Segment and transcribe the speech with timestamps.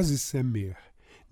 [0.00, 0.76] Aziz Semmiħ,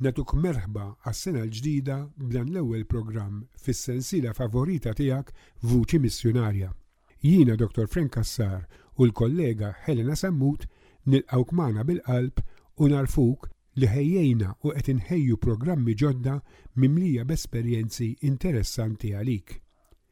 [0.04, 5.30] natuk merħba għas-sena l-ġdida b'dan l-ewwel programm fis-sensiela favorita tiegħek
[5.70, 6.68] Vuċi Missjonarja.
[7.24, 7.86] Jiena Dr.
[7.88, 8.66] Frank Kassar
[8.98, 10.66] u l-kollega Helena Sammut
[11.08, 12.44] nilqawk magħna bil-qalb
[12.84, 13.48] u narfuk
[13.80, 16.36] li ħejjejna u qed inħejju programmi ġodda
[16.84, 19.54] mimlija b'esperjenzi interessanti għalik.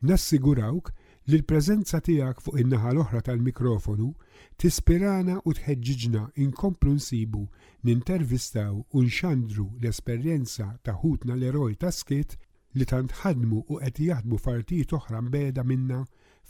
[0.09, 0.95] Nassigurawk
[1.29, 4.15] li l-preżenza tiegħek fuq in-naħa l-oħra tal-mikrofonu
[4.57, 7.41] tispirana u tħeġġiġna inkomplu nsibu,
[7.89, 12.37] nintervistaw u nxandru l-esperjenza ta' ħutna l-eroj ta' skit
[12.81, 15.99] li tant ħadmu u qed jaħdmu fartijiet oħra mbeda minna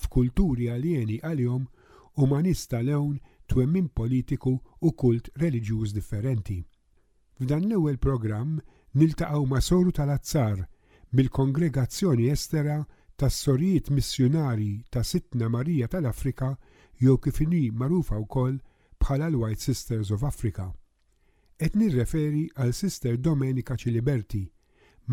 [0.05, 1.67] f'kulturi alieni għalihom
[2.23, 3.19] u ma nista' lewn
[3.51, 6.61] twemmin politiku u kult reliġjuż differenti.
[7.43, 8.61] F'dan l-ewwel programm
[9.03, 10.63] niltaqgħu ma' soru tal-azzar
[11.11, 12.79] mill-kongregazzjoni estera
[13.19, 16.55] tas-sorijiet missjonari ta' Sittna Marija tal-Afrika
[17.05, 18.61] jew kif inhi magħrufa wkoll
[19.05, 20.69] bħala l-White Sisters of Africa.
[21.59, 24.45] Qed nirreferi għal Sister Domenica Ciliberti,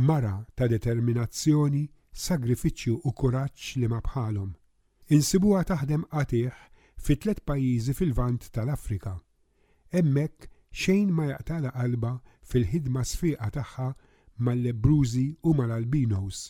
[0.08, 1.84] mara ta' determinazzjoni,
[2.24, 4.52] sagrifiċċju u kuraġġ li ma bħalhom.
[5.16, 6.56] Insibuha taħdem qatiħ
[7.04, 9.18] fi tliet pajjiżi fil-vant tal-Afrika.
[9.94, 12.16] Hemmhekk xejn ma jaqtala qalba
[12.50, 13.90] fil-ħidma sfiqa tagħha
[14.46, 16.48] mal-lebrużi u mal-albinos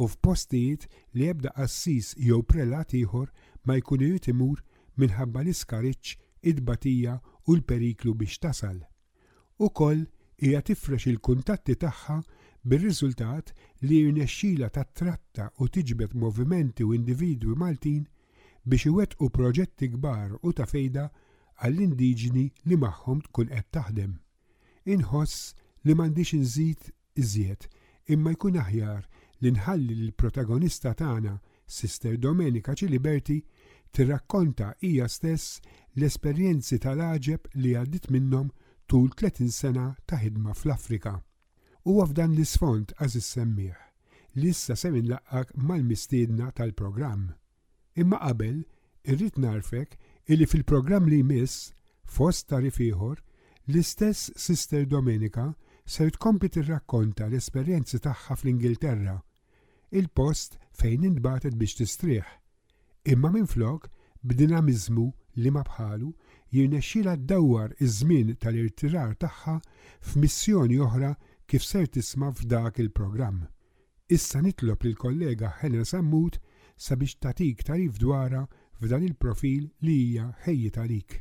[0.00, 3.28] u f'postijiet li ebda qassis jew prelat ieħor
[3.68, 4.64] ma jkunu jitimur imur
[5.00, 6.16] minħabba l-iskariċ,
[6.50, 7.14] id-batija
[7.48, 8.78] u l-periklu biex tasal.
[9.80, 10.02] koll
[10.42, 12.16] hija tifrex il-kuntatti tagħha
[12.68, 13.52] bir-riżultat
[13.88, 14.26] li
[14.76, 18.04] ta' tratta u tiġbed movimenti u individwi Maltin
[18.64, 21.06] biex iwettqu proġetti kbar u ta' fejda
[21.64, 24.12] għall-indiġni li magħhom tkun qed taħdem.
[24.96, 27.68] Inħoss li m'għandix inżid iżjed
[28.16, 29.02] imma jkun aħjar
[29.40, 31.36] li nħalli l-protagonista tagħna
[31.70, 33.40] Sister Domenica Ciliberti
[33.92, 35.60] tirrakkonta hija stess
[35.96, 38.50] l-esperjenzi tal-aġeb li għaddit minnhom
[38.86, 41.14] tul 30 sena ta' ħidma fl-Afrika.
[41.90, 43.76] U f'dan l-isfond is semmiħ
[44.38, 47.32] li issa semin laqqak mal-mistiedna tal-programm.
[47.98, 48.60] Imma qabel,
[49.02, 49.96] irrid narfek
[50.30, 51.72] illi fil-programm li jmiss,
[52.04, 53.18] fost tarif ieħor,
[53.72, 55.48] l-istess Sister Domenika
[55.84, 59.16] se tkompli tirrakkonta l-esperjenzi tagħha fl-Ingilterra,
[59.90, 62.28] il-post fejn intbatet biex tistrieħ
[63.06, 63.86] Imma minflok
[64.22, 65.04] b'dinamizmu
[65.44, 66.08] li ma bħalu
[66.56, 69.54] jirnexxila ddawwar iż-żmien tal-irtirar tagħha
[70.10, 71.14] f'missjoni oħra
[71.48, 73.40] kif ser tisma' f'dak il-programm.
[74.18, 76.36] Issa nitlob lil kollega Helena Sammut
[76.90, 78.44] sabiex tatik tarif dwara
[78.82, 81.18] f'dan il-profil li hija ħejjit għalik.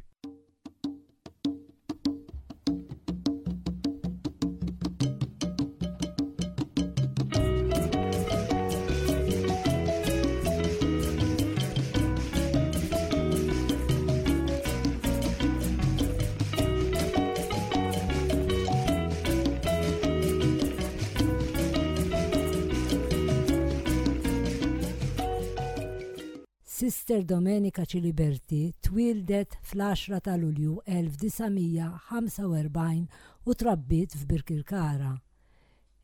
[26.82, 33.08] Sister Domenica Ciliberti twildet fl-10 ta' Lulju 1945
[33.46, 35.20] u trabbit f'Birkirkara.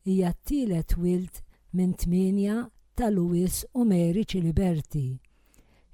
[0.04, 1.40] Hija t-tielet wilt
[1.72, 5.06] minn tminja ta' Louis u Mary Ciliberti.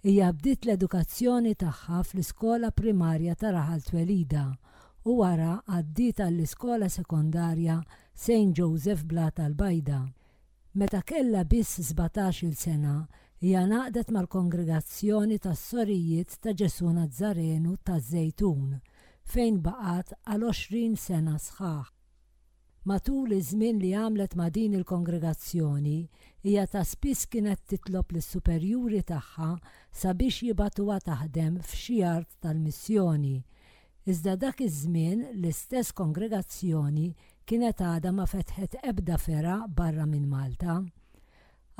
[0.03, 4.43] Hija bdiet l-edukazzjoni tagħha fl-iskola primarja ta' Raħal Twelida
[5.07, 7.79] u wara għaddiet għall iskola sekondarja
[8.19, 8.51] St.
[8.59, 10.03] Joseph Blat tal-Bajda.
[10.75, 13.05] Meta kella biss 17 sena,
[13.43, 18.69] hija naqdet mal-Kongregazzjoni tas-Sorijiet ta' Ġesu Nazzarenu ta' Zejtun
[19.33, 21.89] fejn baqat għal 20 sena sħaħ.
[22.87, 25.97] Matul iż-żmien li għamlet ma' din il-kongregazzjoni
[26.47, 29.51] hija ta' spiss kienet titlob lis superjuri tagħha
[30.03, 33.35] sabiex jibatuha taħdem f'xi art tal-missjoni.
[34.07, 37.09] Iżda dak iż-żmien l-istess kongregazzjoni
[37.47, 40.79] kienet għada ma fetħet ebda fera barra minn Malta.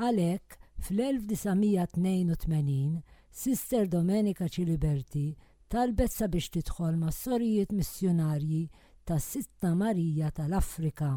[0.03, 2.97] Għalhekk Fl-1982
[3.31, 5.35] Sister Domenica Ciliberti
[5.71, 8.59] talbet sabiex tidħol ma' sorijiet missjonarji
[9.07, 11.13] ta' Sitta Marija tal-Afrika.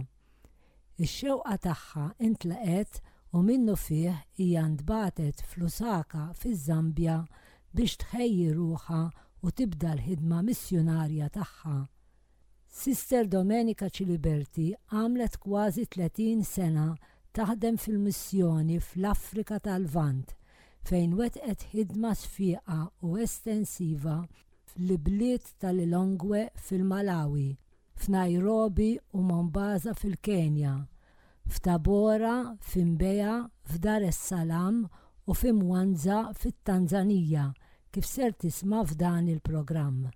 [1.03, 2.93] Ix-xewqa tagħha intlaqet
[3.35, 4.13] u minnu fih
[4.45, 7.19] hija ntbatet fl-Usaka fiż-Zambja
[7.77, 9.03] biex tħejji ruha
[9.43, 11.79] u tibda l-ħidma missjonarja tagħha.
[12.83, 16.89] Sister Domenica Ciliberti għamlet kważi 30 sena
[17.37, 20.31] taħdem fil-missjoni fl-Afrika tal-Vant
[20.89, 22.77] fejn wetqet ħidma sfiqa
[23.11, 24.15] u estensiva
[24.73, 27.47] fl-bliet tal longwe fil-Malawi,
[28.05, 28.89] f'Nairobi
[29.19, 30.79] u Mombasa fil-Kenja,
[31.57, 32.35] f'Tabora,
[32.71, 33.37] f'Imbeja,
[33.69, 34.81] f'Dar es-Salam
[35.27, 37.51] u f'Imwanza fit tanzania
[37.93, 40.07] kif ser tisma' f'dan il-programm.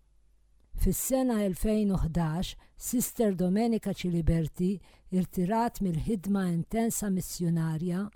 [0.83, 2.57] Fis-sena 2011,
[2.87, 4.71] Sister Domenica Ciliberti
[5.13, 8.07] irtirat mill-ħidma intensa missjonarja,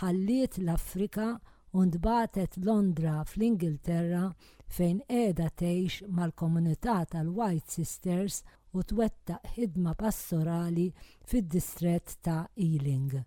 [0.00, 1.28] ħalliet l-Afrika
[1.70, 4.24] u ndbatet Londra fl-Ingilterra
[4.66, 8.42] fejn qiegħda tgħix mal-komunità tal-White Sisters
[8.74, 10.90] u twettaq ħidma pastorali
[11.30, 13.22] fid-distrett ta' Ealing.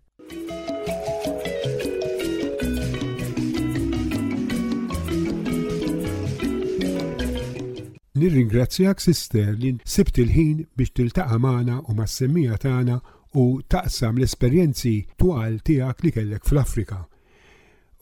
[8.14, 12.98] Nirringrazzjak sister li sibt il-ħin biex tiltaqa' magħna u mas-semmija tagħna
[13.42, 17.00] u taqsam l-esperjenzi twal tiegħek li kellek fl-Afrika.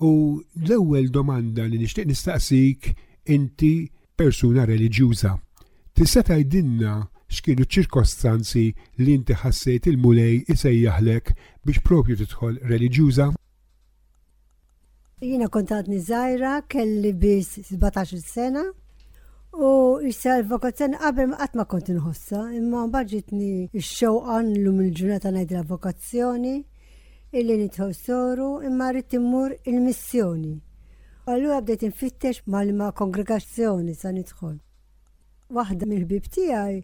[0.04, 0.10] U
[0.66, 2.90] l-ewwel domanda li nixtieq nistaqsik
[3.36, 3.72] inti
[4.18, 5.32] persuna reliġjuża.
[5.96, 6.92] Tista' tgħidilna
[7.32, 8.66] x'kienu ċirkostanzi
[9.00, 11.32] li inti ħassejt il-mulej isejjaħlek
[11.64, 13.30] biex propju tidħol reliġjuża?
[15.24, 18.66] Jina kontat nizajra, kelli bis 17 sena,
[19.52, 24.14] U issa l-vokazzjoni qabel ma qatt ma kont inħossa, imma mbagħad ġitni x xew
[24.64, 26.54] lum il-ġurnata ngħid l-vokazzjoni
[27.36, 30.54] illi nitħu soru imma rrid immur il-missjoni.
[31.28, 34.56] Allura bdejt infittex mal-ma kongregazzjoni sa nidħol.
[35.52, 36.80] Waħda mill-ħbib tiegħi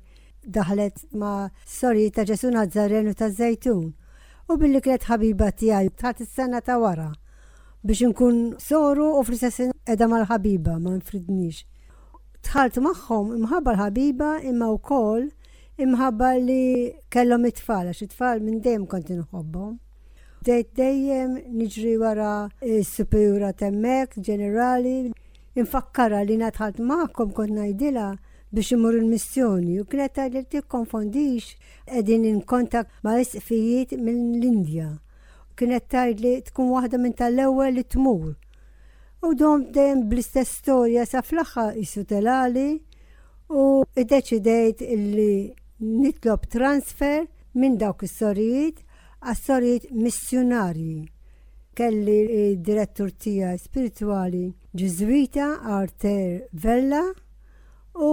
[0.59, 6.61] daħlet ma' sori ta' Ġesu Nazzarenu ta' Zejtun u billi kienet ħabiba tiegħi tħat is-sena
[6.61, 7.09] ta' wara
[7.81, 11.65] biex nkun soru u fl-istess edha mal-ħabiba ma nfridnix
[12.47, 15.25] tħalt magħhom imħabba l-ħabiba imma wkoll
[15.85, 19.77] imħabba li kellhom it-tfal għax it-tfal minn dejjem kont inħobbhom.
[20.49, 22.31] Dejt dejjem niġri wara
[22.63, 24.95] s superjura temmek, ġenerali,
[25.59, 28.07] infakkara li natħalt maħkom kont najdila
[28.55, 31.53] biex imur il-missjoni u kienet li tikkonfondix
[31.91, 33.19] qegħdin inkontak ma'
[33.51, 34.91] minn mill-Indja.
[35.59, 38.37] Kienet li tkun waħda minn tal-ewwel li tmur
[39.23, 42.71] u dom dejjem bl-istess storja sa fl-aħħar isu telali
[43.51, 43.65] u
[43.99, 45.33] iddeċidejt illi
[45.83, 47.25] nitlob transfer
[47.59, 48.85] minn dawk is-sorijiet
[49.27, 51.01] għas-sorijiet missjonarji.
[51.75, 52.23] Kelli
[52.67, 54.45] direttur tija spirituali
[54.79, 55.49] Ġizwita
[55.79, 57.03] Arter Vella
[57.99, 58.13] u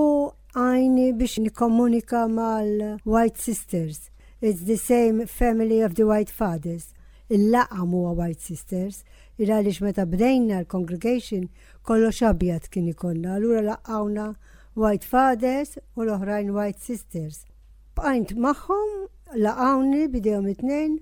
[0.56, 4.10] għajni biex nikomunika mal-White Sisters.
[4.42, 6.92] It's the same family of the White Fathers.
[7.30, 9.04] Il-laqam huwa White Sisters
[9.44, 11.48] il-għalix meta bdejna l-congregation
[11.88, 14.28] kollox abjad kien ikonna, allura laqawna
[14.84, 17.42] White Fathers u l-oħrajn White Sisters.
[17.96, 18.96] Bqajnt magħhom
[19.44, 20.96] laqawni bidejhom it-tnejn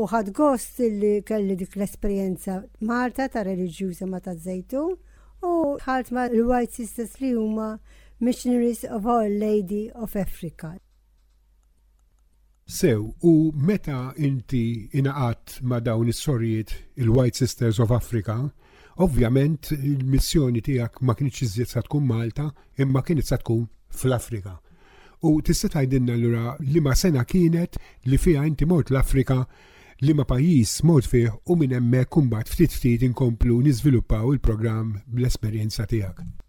[0.00, 2.58] u ħad gost li kelli dik l-esperjenza
[2.90, 4.94] Malta ta' reliġjuża ma ta' zejtun
[5.50, 5.54] u
[5.86, 7.72] ħalt ma' l-White Sisters li huma
[8.22, 10.76] Missionaries of Our Lady of Africa.
[12.66, 18.38] Sew, u meta inti inaqat ma dawn is-sorijiet il-White Sisters of Africa,
[19.02, 22.46] ovvjament il-missjoni tiegħek ma kienx iżjed sa tkun Malta,
[22.78, 24.54] imma kienet sa tkun fl-Afrika.
[25.26, 29.40] U tista' tgħidilna allura li ma sena kienet li fiha inti mort l-Afrika
[30.02, 35.90] li ma pajjiż mort fih u minn hemmhekk kumbat ftit ftit inkomplu niżviluppaw il-programm bl-esperjenza
[35.90, 36.40] tiegħek.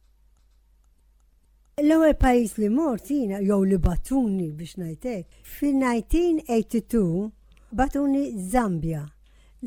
[1.82, 5.38] L-ewwel pajjiż li mort jiena jew li batuni biex ngħidlek.
[5.56, 7.00] Fil-1982
[7.80, 9.00] batuni Zambja.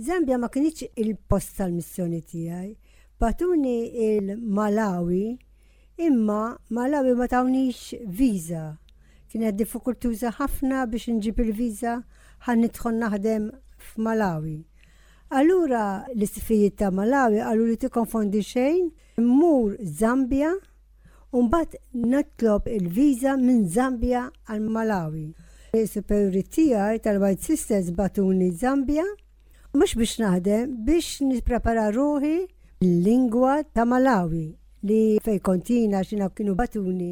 [0.07, 2.71] Zambja ma kienx il-post tal-missjoni tiegħi.
[3.19, 3.73] Batuni
[4.11, 5.33] il-Malawi
[6.07, 6.39] imma
[6.79, 8.63] Malawi ma tawnix viża.
[9.33, 11.97] Kienet diffikultuża ħafna biex inġib il-viża
[12.47, 13.51] ħan nidħol naħdem
[13.89, 14.57] f'Malawi.
[15.43, 15.83] Allura
[16.15, 18.89] l-istifijiet ta' Malawi għallu li tikkonfondi xejn,
[19.27, 20.55] mmur Zambja
[21.33, 25.25] Umbat natlob il-viza minn Zambia għal Malawi.
[25.75, 29.03] Il-superiori e tijaj tal-White Sisters batuni Zambia,
[29.75, 32.37] mux biex naħdem biex niprepara ruħi
[32.81, 34.45] l-lingwa ta' Malawi
[34.87, 37.11] li fej kontina xina kienu batuni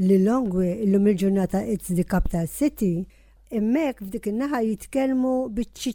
[0.00, 3.08] li longwe illum il-ġurnata it's the capital city,
[3.50, 5.90] immek f'dik il naħa jitkellmu biċ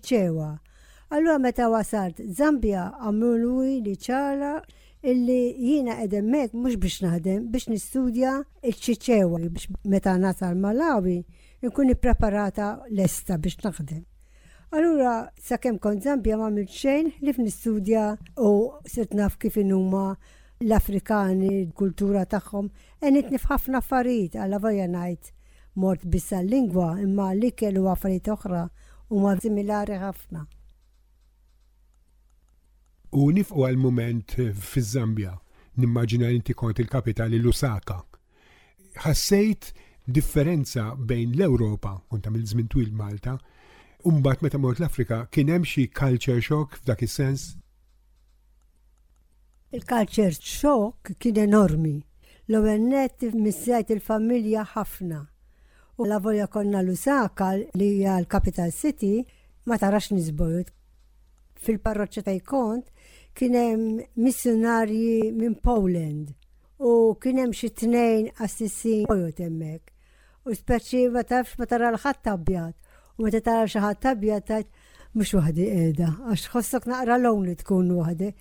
[1.12, 3.32] Allura meta wasalt Zambia għamlu
[3.88, 4.58] li ċara
[5.03, 11.20] illi jina edemmek mux biex naħdem, biex nistudja il-ċiċewa, biex meta nasal Malawi,
[11.65, 14.03] nkun preparata l-esta biex naħdem.
[14.72, 15.15] Allura,
[15.48, 18.03] sakemm kont Zambia ma xejn li nistudja
[18.39, 18.51] u
[18.88, 20.13] sirt naf kif huma
[20.62, 22.70] l-Afrikani, l-kultura tagħhom,
[23.01, 25.34] enit ħafna affarijiet għal vajja ngħid
[25.81, 28.65] mort bissa l-lingwa imma l-ikel u affarijiet oħra
[29.12, 30.46] huma similari ħafna.
[33.12, 35.34] U nifqu għal mument eh, fiż-Zambja,
[35.84, 37.98] nimmaġina li inti kont il-kapitali l-Usaka.
[39.03, 39.74] Ħassejt
[40.08, 43.38] differenza bejn l-Ewropa, kont għamil żmien twil Malta,
[44.01, 47.51] Umbat meta mort l-Afrika, kien hemm xi culture shock f'dak is-sens?
[49.77, 52.00] Il-culture shock kien enormi.
[52.50, 55.20] L-ewwel net missejt il-familja ħafna.
[56.01, 59.20] U la volja konna l-Usaka li hija l-capital city
[59.70, 60.74] ma tarax nisbojt
[61.65, 62.89] fil-parroċċa ta' jkont
[63.38, 66.34] kien hemm missjonarji minn Poland
[66.91, 69.89] u kien hemm xi tnejn assissin pojot hemmhekk.
[70.50, 72.75] U speċi ma tafx ma tara l-ħadd abjad
[73.20, 74.82] u meta tara xi ħadd abjad tajt
[75.13, 78.32] mhux waħdi qiegħda għax ħossok naqra lowni tkun waħdi.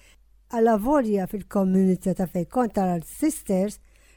[0.56, 3.76] Alla volja fil-komunità ta' fejn kont tara sisters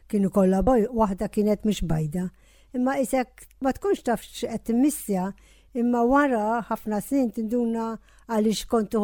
[0.10, 2.30] kienu kollha boj waħda kienet mhux bajda.
[2.74, 5.28] Imma isek ma tkunx taf x'qed missja
[5.74, 7.86] Imma wara ħafna snin tinduna
[8.30, 9.00] għaliex kontu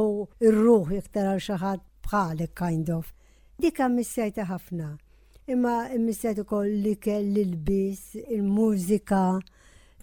[0.45, 3.07] ir-ruħ iktar għal xi ħadd bħalek kind of.
[3.57, 4.89] Dika missajta ħafna.
[5.49, 9.21] Imma missajta kol li kell il-bis, il-mużika,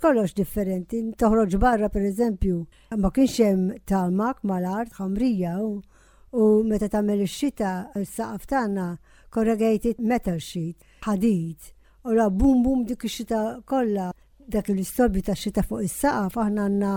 [0.03, 1.05] kollox differenti.
[1.15, 2.59] Toħroġ barra per eżempju,
[2.99, 8.91] ma kienx hemm talmak mal-art ħamrija u meta tagħmel ix-xita s-saqaf tagħna
[9.31, 11.71] corrugated metal sheet, ħadid.
[12.11, 14.11] U la bum bum dik ix-xita kollha
[14.47, 16.91] dak l-istorbi ta' xita fuq is-saqaf aħna għandna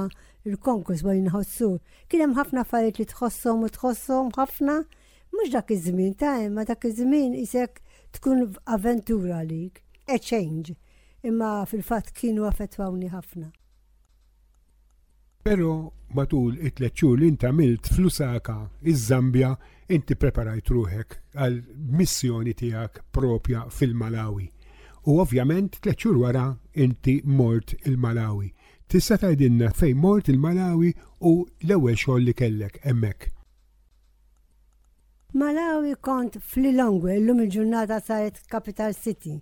[0.49, 1.69] l konkurs bħal nħossu.
[2.07, 4.75] Kien hemm ħafna affarijiet li tħossom u tħossom ħafna,
[5.33, 7.81] mhux dak iż-żmien ta' imma dak iż-żmien isek
[8.17, 10.75] tkun avventura lik, a e change,
[11.25, 13.49] imma fil-fatt kienu affettwawni ħafna.
[15.41, 15.73] Pero
[16.13, 19.55] matul it-tletxur li inti għamilt flusaka iż zambia
[19.89, 21.63] inti preparajt ruħek għal
[21.97, 24.51] missjoni tiegħek propja fil-Malawi
[25.07, 28.51] U ovvjament tliet wara inti mort il-Malawi.
[28.89, 30.89] Tista' tgħidilna fejn mort il-Malawi
[31.29, 31.31] u
[31.63, 33.27] l-ewwel xogħol li kellek hemmhekk.
[35.39, 39.35] Malawi kont fl longwe l-lum il-ġurnata saret Capital City.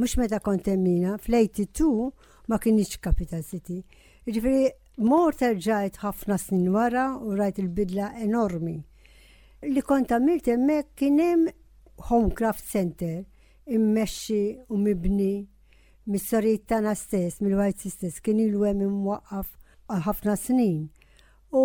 [0.00, 3.82] Mux meta kont emmina, fl-82 ma kienx Capital City.
[4.26, 4.72] Ġifiri,
[5.04, 8.78] mort erġajt ħafna snin wara u rajt il-bidla enormi.
[9.68, 11.46] Li kont għamilt emmek kienem
[12.08, 13.22] Homecraft Center
[13.70, 15.46] immexxi u mibni
[16.10, 19.54] mis-sorijiet tagħna stess, mill-White Sisters, kien ilu hemm imwaqqaf
[20.04, 20.90] ħafna snin.
[21.54, 21.62] U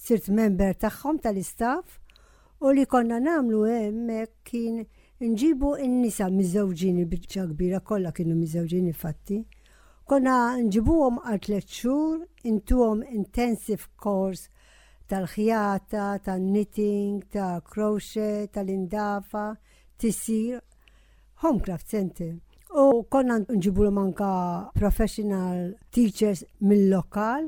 [0.00, 1.96] sirt member tagħhom tal-istaff
[2.60, 4.82] u li konna nagħmlu hemmhekk kien
[5.20, 9.40] nġibu n-nisa miżewġini biċċa kbira kollha kienu miżewġini fatti.
[10.08, 14.50] Konna nġibuhom għal tliet xhur, intuhom intensive course
[15.08, 19.54] tal-ħjata, tal-knitting, tal-crochet, tal-indafa,
[20.00, 20.60] tisir
[21.42, 22.32] Homecraft Center.
[22.76, 24.28] U konna nġibu manka
[24.76, 27.46] professional teachers mill-lokal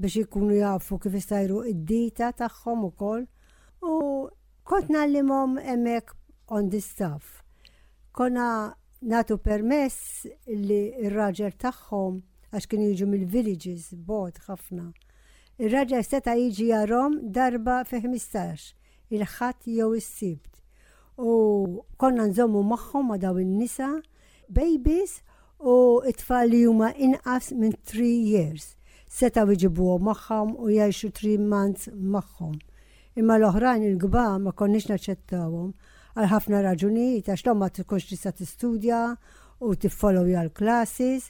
[0.00, 3.26] biex ikunu jafu kif istajru id-dita tagħhom ukoll.
[3.84, 3.92] U
[4.70, 6.16] kont nallimhom hemmhekk
[6.56, 7.28] on the staff.
[8.16, 8.48] Konna
[9.02, 12.16] natu permess li r-raġel tagħhom
[12.56, 14.88] għax kien jiġu mill-villages bod ħafna.
[15.60, 18.72] Ir-raġel seta' jiġi jarom darba fi 15
[19.18, 20.59] il-ħadd jew is-sibt
[21.20, 23.88] U konna nżommu magħhom ma' daw in-nisa
[24.48, 25.18] babies
[25.60, 25.74] u
[26.08, 28.76] it-tfal li huma inqas minn 3 years.
[29.10, 32.54] seta' wieġibu magħhom u jgħixu 3 months magħhom.
[33.18, 35.72] Imma l-oħrajn il-kbar ma konniex naċċettawhom
[36.14, 39.00] għal ħafna raġunijiet għax l-omma tkunx tista' tistudja
[39.60, 41.28] u tiffollowja jgħal classes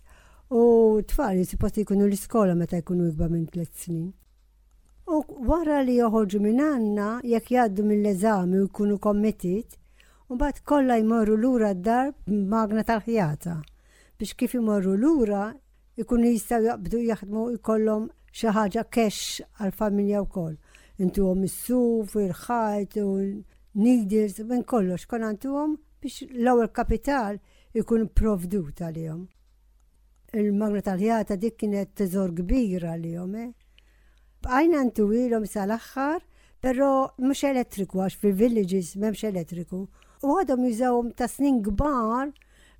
[0.55, 4.13] u tfal sipost jkunu l-iskola meta jkunu ikbar minn tliet snin.
[5.11, 9.80] U wara li joħorġu minn għanna, jekk jgħaddu mill-eżami u jkunu committed,
[10.31, 12.13] U bat kolla jmorru lura d-dar
[12.51, 13.55] magna tal-ħjata.
[14.21, 15.49] Biex kif jmorru lura,
[15.99, 20.55] ikun jistaw jaqbdu jaħdmu jkollhom xi ħaġa kex għal-familja wkoll.
[21.03, 23.41] Intuhom is-suf, il-ħajt, il
[23.83, 27.41] nidils, minn kollox kon għom biex l-ewwel kapital
[27.75, 29.27] ikun tal għalihom.
[30.39, 33.33] Il-magna tal-ħjata dik kienet teżor kbira għalihom.
[34.47, 34.87] Għajna eh?
[34.93, 36.23] ntuwilhom sal-aħħar,
[36.63, 39.89] pero mux elettriku għax fil-villages m'hemmx elettriku.
[40.23, 42.33] U għadhom jużawhom ta' snin kbar,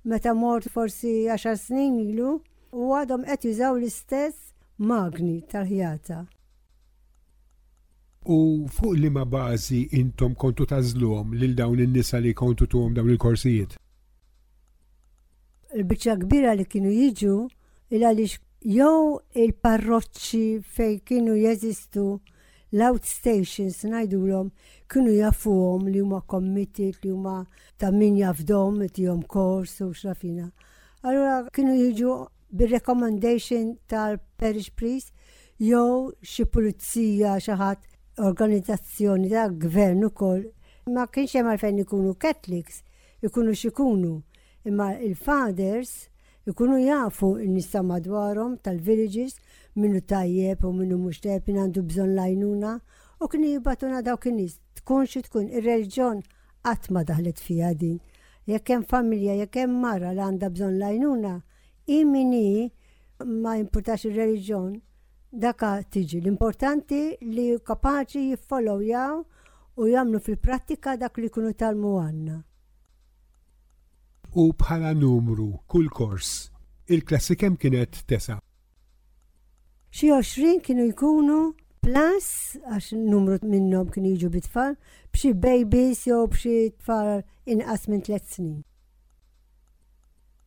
[0.05, 2.35] meta mort forsi 10 snin ilu,
[2.71, 6.19] u għadhom qed jużaw l-istess magni tal-ħjata.
[8.29, 8.37] U
[8.69, 13.73] fuq li ma bażi intom kontu tażluhom lil dawn in-nisa li kontu tuhom dawn il-korsijiet?
[15.73, 17.35] Il-biċċa kbira li kienu jiġu
[17.89, 18.37] il għaliex
[18.77, 22.07] jew il-parroċċi fej kienu jeżistu
[22.71, 24.51] l stations najdulom
[24.91, 27.45] kienu jafuhom li huma committed li huma
[27.77, 30.51] ta' min jafdom tihom kors u xrafina.
[31.03, 32.15] Allura kienu jiġu
[32.51, 35.11] bir-recommendation tal-parish priest
[35.59, 40.47] jew xi pulizija xi ħadd organizzazzjoni ta' gvern ukoll
[40.95, 42.81] ma kienx hemm għalfejn ikunu Catholics,
[43.23, 44.21] ikunu xikunu.
[44.67, 46.07] Imma il-fathers
[46.47, 49.35] ikunu jafu n-nisa madwarhom tal-villages
[49.75, 52.71] minnu tajjeb u minnu mux minn għandu bżon lajnuna
[53.19, 54.39] u kien batuna daw kien
[54.75, 56.21] tkun xie tkun ir-reġjon
[56.61, 57.99] qatt ma daħlet fija din.
[58.47, 61.35] Jekk hemm familja, jekk hemm mara li għandha bżonn lajnuna,
[61.85, 62.71] imini
[63.25, 64.73] ma importax ir-reġjon
[65.31, 66.19] daka tiġi.
[66.23, 69.21] L-importanti li kapaċi jiffollow jaw
[69.77, 72.37] u jamlu fil-prattika dak li kunu talmu għanna.
[74.41, 76.49] U bħala numru, kull kors,
[76.87, 78.39] il-klassi kienet tesa'
[79.97, 81.37] xi 20 kienu jkunu
[81.83, 82.27] plus
[82.63, 84.77] għax numru minnhom kienu jiġu bit-tfal
[85.11, 87.09] b'xi babies jew b'xi tfal
[87.53, 88.61] inqas minn tliet snin.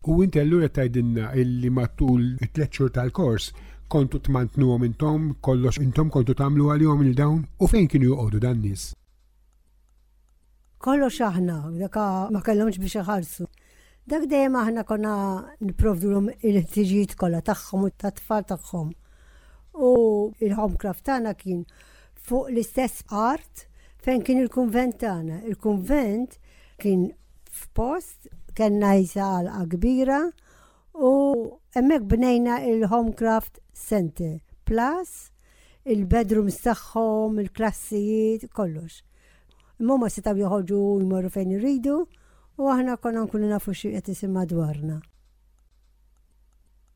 [0.08, 3.50] U inti allura tajdinna illi matul it-tliet xhur tal-kors
[3.92, 8.64] kontu tmantnuhom intom, kollox intom kontu tagħmlu għalihom il dawn u fejn kienu joqogħdu dan
[8.64, 8.90] nies?
[10.84, 12.00] Kollox aħna, dak
[12.32, 13.44] ma kellhomx biex iħarsu.
[14.08, 15.14] Dak dejjem aħna konna
[15.60, 18.92] nipprovdulhom il-ħtiġijiet kollha tagħhom u t tfal tagħhom.
[19.78, 21.64] U il-homecraft tagħna kien
[22.14, 23.64] fuq l-istess art
[24.04, 25.40] fejn kien il-kunvent tagħna.
[25.48, 26.36] Il-kunvent
[26.80, 27.08] kien
[27.50, 30.20] f'post, kien najsa kbira
[30.94, 31.12] u
[31.74, 35.16] hemmhekk bnejna il-Homecraft Center Plus
[35.84, 39.02] il-bedrooms tagħhom, il-klassijiet, kollox.
[39.82, 41.98] Mumma ma joħoġu jmorru fejn irridu
[42.60, 44.14] u aħna konna nkunu nafu xi qed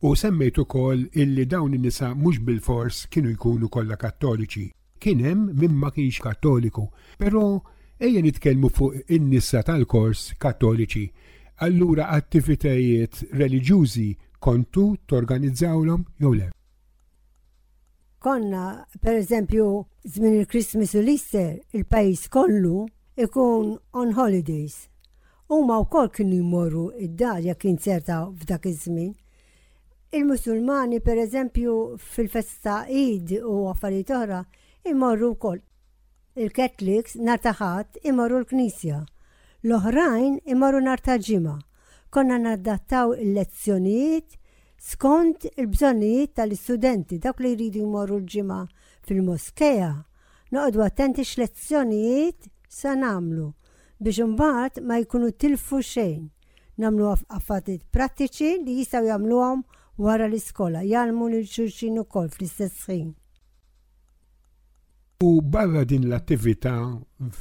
[0.00, 4.68] U semmejt ukoll illi dawn in-nisa mhux bil-fors kienu jkunu kollha kattoliċi.
[5.02, 6.84] Kien hemm min ma kienx kattoliku,
[7.18, 7.58] però
[7.98, 11.04] ejja nitkellmu fuq in-nisa tal-kors kattoliċi.
[11.66, 14.06] Allura attivitajiet reliġjużi
[14.38, 16.46] kontu torganizzawlhom jew le.
[18.22, 18.64] Konna,
[19.02, 19.68] per eżempju,
[20.14, 22.86] żmien il-Christmas u l-Easter, il-pajjiż kollu
[23.18, 24.78] ikun on holidays.
[25.50, 29.16] Huma wkoll kienu jmorru id-dar jekk insertaw f'dak iż-żmien
[30.10, 34.36] Il-Musulmani per eżempju fil-festa id u affarijiet oħra
[34.88, 35.58] imorru wkoll.
[36.44, 39.00] il ketliks nartaħat imorru l-Knisja.
[39.66, 41.56] L-oħrajn imorru nartaġima.
[42.14, 44.36] Konna nadattaw il-lezzjonijiet
[44.88, 48.62] skont il-bżonnijiet tal-istudenti dak li jridu jmorru l-ġimgħa
[49.08, 49.90] fil-moskeja.
[50.54, 52.46] Noqogħdu attenti lezzjonijiet
[52.80, 53.50] sa nagħmlu
[53.98, 56.24] biex imbagħad ma jkunu tilfu xejn.
[56.80, 59.66] Namlu affatit prattiċi li jistgħu jagħmluhom
[59.98, 63.08] wara l-iskola, jalmu lil u ukoll fl-istess ħin.
[65.26, 66.76] U barra din l-attività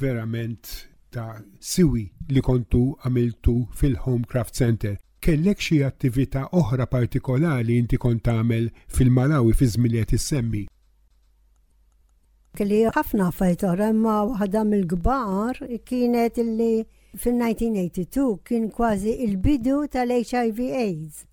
[0.00, 0.70] verament
[1.14, 8.24] ta' siwi li kontu għamiltu fil homecraft Center, kellek xi attività oħra partikolari inti kont
[8.26, 10.64] tagħmel fil-Malawi fi żmiliet issemmi.
[12.58, 16.72] Kelli ħafna fajt oħra imma waħda mill-kbar kienet illi
[17.14, 21.24] fil-1982 kien kważi il-bidu tal-HIV AIDS.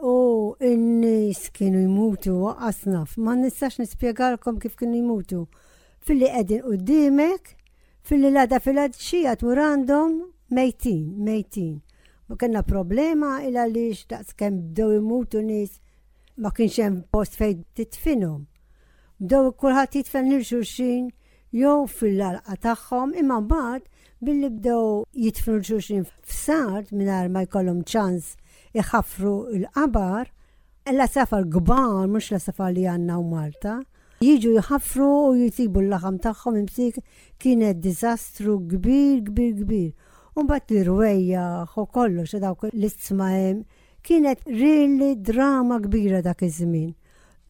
[0.00, 3.16] U n-nis kienu jmutu għasnaf.
[3.18, 5.48] ma nistax nispiegalkom kif kienu jmutu.
[6.06, 7.56] fili li qegħdin dimek,
[8.06, 10.14] fili lada fil-għad xija turandom
[10.50, 11.82] mejtin, mejtin.
[12.30, 15.80] U kena problema illa li xtaqs kem bdew jimutu nis
[16.36, 18.46] ma kienx hemm post fejn titfinhom.
[19.18, 21.10] Bdew kulħadd jitfen lil xulxin
[21.50, 23.82] jew fil-larqa tagħhom imma mbagħad
[24.22, 28.36] billi bdew jitfnu l-xulxin f'sart mingħajr ma jkollhom ċans
[28.80, 30.28] jħafru l-qabar,
[30.94, 33.78] la safar gbar, mux la safar li għanna u Malta,
[34.24, 37.00] jiġu jħafru u jitibu l-laħam taħħom imsik
[37.42, 39.90] kienet dizastru kbir, kbir, kbir.
[40.38, 43.62] Unbat li rweja xo kollu dawk l-ismajem
[44.06, 46.94] kienet rilli drama kbira dak iż-żmien.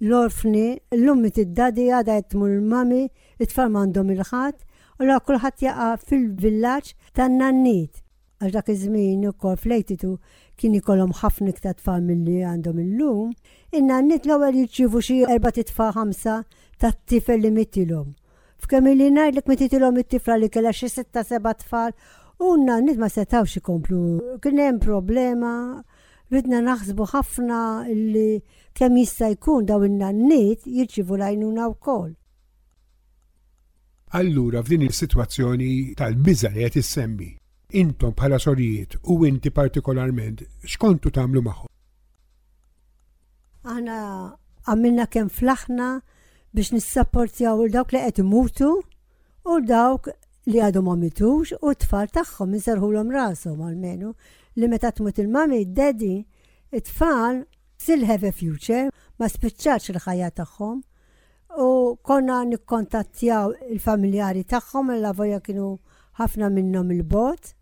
[0.07, 3.05] L-orfni, l-ummi t-dadi għada jtmu l-mami,
[3.43, 4.61] it-tfal mandom il-ħat,
[4.99, 8.03] u la kullħat jaqa fil-villaċ tan-nannit.
[8.39, 10.15] Għax dak iż-żmien ukoll flejtitu
[10.61, 13.33] kien ikollhom ħafna iktar tfal milli għandhom illum,
[13.79, 16.35] inna għannit l-ewwel jirċievu xi erba' titfa' ħamsa
[16.83, 18.11] tat-tifel li mittilhom.
[18.67, 21.95] F'kemm li ngħidlek titilhom it-tifla li kellha xi sitta seba' tfal
[22.51, 24.39] unna għannit ma setawx ikomplu.
[24.43, 25.55] Kien hemm problema,
[26.33, 27.63] ridna naħsbu ħafna
[27.95, 28.29] li
[28.79, 32.13] kemm jista' jkun daw in-nannit jirċievu lajnuna wkoll.
[34.19, 37.29] Allura f'din is-sitwazzjoni tal-biża li qed issemmi,
[37.73, 41.69] intom bħala sorijiet u inti partikolarment xkontu tagħmlu magħhom?
[43.69, 43.97] Aħna
[44.67, 45.89] għamilna kemm flaħna
[46.55, 48.71] biex nissapportjaw dawk li qed imutu
[49.45, 50.09] u dawk
[50.49, 52.55] li għadhom ma u t-tfal tagħhom
[53.03, 54.15] om rashom għalmenu
[54.57, 56.17] li meta tmut il-mami d-dedi
[56.71, 57.45] t tfal
[57.77, 60.81] still have a future ma spiċċaċ il-ħajja tagħhom
[61.61, 61.69] u
[62.03, 65.75] konna nikkontattjaw il-familjari tagħhom l lavoja kienu
[66.19, 67.55] ħafna minnhom il-bot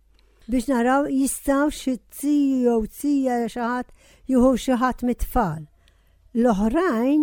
[0.51, 3.89] biex naraw jistaw xitziju jew tzija xaħat
[4.33, 5.65] juhu xaħat mit-tfal.
[6.43, 7.23] L-oħrajn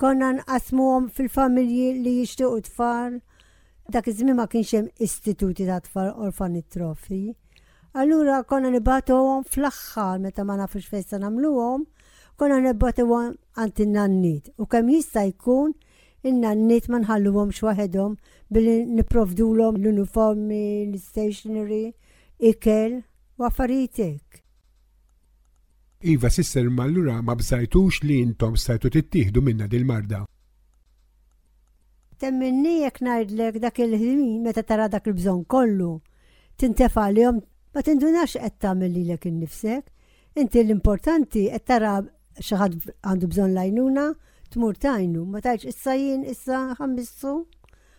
[0.00, 3.16] konna nqasmuhom fil-familji li jixtiequ tfal.
[3.94, 6.12] Dak iż-żmien ma kienx hemm istituti ta' tfal
[6.74, 7.34] trofi.
[8.00, 11.80] Allura konna nibatuhom fl-aħħar meta ma nafux fejn se nagħmluhom,
[12.36, 15.74] konna nibatuhom għand in-nannit u kemm jista' jkun
[16.22, 18.14] in-nannit ma nħalluhomx waħedhom
[18.54, 20.62] billi niprovdulhom l-uniformi,
[20.94, 21.90] l-stationery
[22.40, 23.02] ikel
[23.38, 24.40] u affarijiet
[26.12, 30.22] Iva sisser mallura ma bżajtux li intom stajtu tittieħdu minna dil-marda.
[32.22, 35.90] Temminni jek najdlek dak il-ħin meta tara dak il-bżon kollu,
[36.56, 37.42] tintefa li jom
[37.74, 39.90] ma tindunax qed tagħmel lilek innifsek,
[40.40, 41.92] inti l-importanti qed tara
[42.40, 44.06] xi ħadd għandu bżonn lajnuna,
[44.56, 47.34] tmur tajnu, ma tajx issa jien issa ħammissu.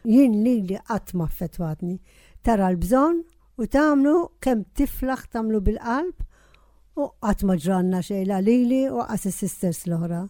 [0.10, 2.00] Jien li li qatt ma affettwatni,
[2.42, 3.22] tara l-bżonn
[3.62, 9.84] u tagħmlu kemm tiflaħ tagħmlu bil-qalb u qatt ma ġranna xejla lili u għas sisters
[9.86, 10.24] l-oħra.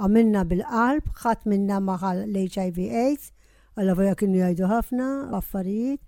[0.00, 3.30] Għamilna bil-qalb, ħadd minna maħal l-HIV AIDS,
[3.78, 5.06] għalla voja kienu jgħidu ħafna
[5.38, 6.00] affarijiet,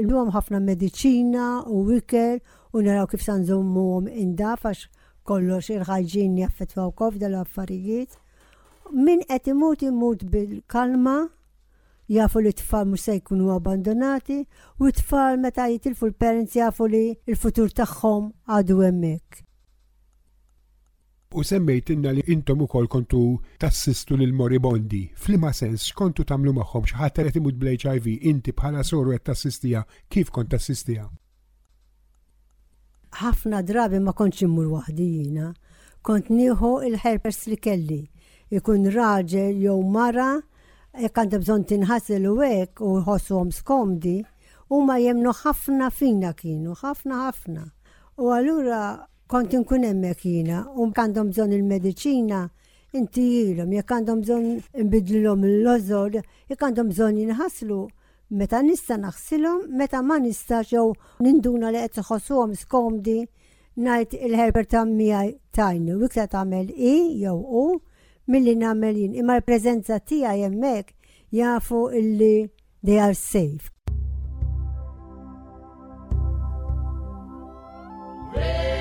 [0.00, 2.40] il-lum ħafna medicina u wikel
[2.74, 4.88] u naraw kif sanżommum indaf indafax
[5.24, 8.16] kollox il-ħajġin jaffetwaw kof dal-affarijiet.
[9.04, 11.18] Min qed imut imut bil-kalma
[12.08, 14.36] jafu li t-tfal mux se jkunu abbandonati
[14.80, 19.40] u t-tfal meta jitilfu l-parents jafu li l-futur tagħhom għadu hemmhekk.
[21.34, 23.20] U semmejtinna li intom ukoll kontu
[23.58, 25.00] tassistu lil moribondi.
[25.18, 29.82] Flima sens kontu tamlu magħhom xi ħadd qed imut bl-HIV inti bħala soru qed tassistija
[30.08, 31.08] kif kont tassistija?
[33.24, 35.52] Ħafna drabi ma kontx immur wahdi jina,
[36.04, 37.98] Kont nieħu il-helpers li kelli.
[38.52, 40.34] Ikun raġel jew mara
[41.02, 44.16] jekk għandha bżonn tinħassel u hekk u jħossuhom skomdi,
[44.70, 47.64] huma jemnu ħafna fina kienu, ħafna ħafna.
[48.22, 48.82] U allura
[49.26, 52.42] kont inkun hemmhekk jiena u għandhom bżonn il-mediċina
[52.94, 56.20] inti jilhom, jekk għandhom bżonn inbidlilhom il-lożor,
[56.52, 57.80] jekk għandhom bżonn jinħaslu,
[58.38, 60.92] meta nista' naħsilhom, meta ma nistax jew
[61.26, 63.18] ninduna li qed iħossuhom skomdi
[63.82, 67.66] ngħid il-Herbert tammija tajni u iktar tagħmel i jew u
[68.26, 70.94] milli namel jien, imma l-preżenza tija hemmhekk
[71.32, 72.36] jafu illi
[72.84, 73.70] they are safe.
[78.36, 78.73] Ray!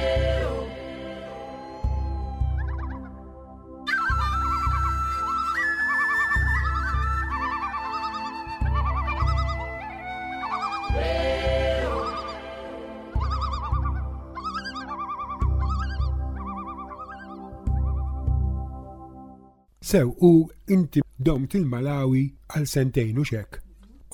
[19.93, 20.29] sew u
[20.73, 23.59] inti domt il-Malawi għal sentejn u xek.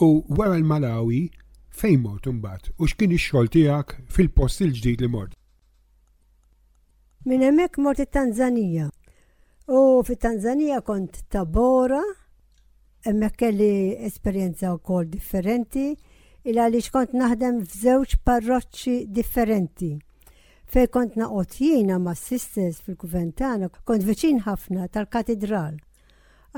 [0.04, 1.22] U wara l-Malawi
[1.80, 5.38] fejn mort bat u x'kien ix-xogħol tiegħek fil-post il-ġdid li mort.
[7.32, 8.89] Min hemmhekk mort it-Tanzanija.
[9.72, 12.02] U fit-Tanzanija kont tabora,
[13.08, 13.72] hemmhekk kelli
[14.10, 15.94] esperjenza wkoll differenti,
[16.44, 19.94] il għaliex kont naħdem f'żewġ parroċċi differenti
[20.72, 25.78] fej kont naqot jiena ma' sisters fil-kuventana, kont veċin ħafna tal-katedral.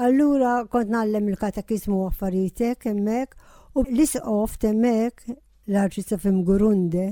[0.06, 3.36] Allura kont nallem il-katakizmu għaffaritek emmek
[3.76, 5.24] u l-isqof temmek
[5.72, 7.06] l-arċisqof Mgurunde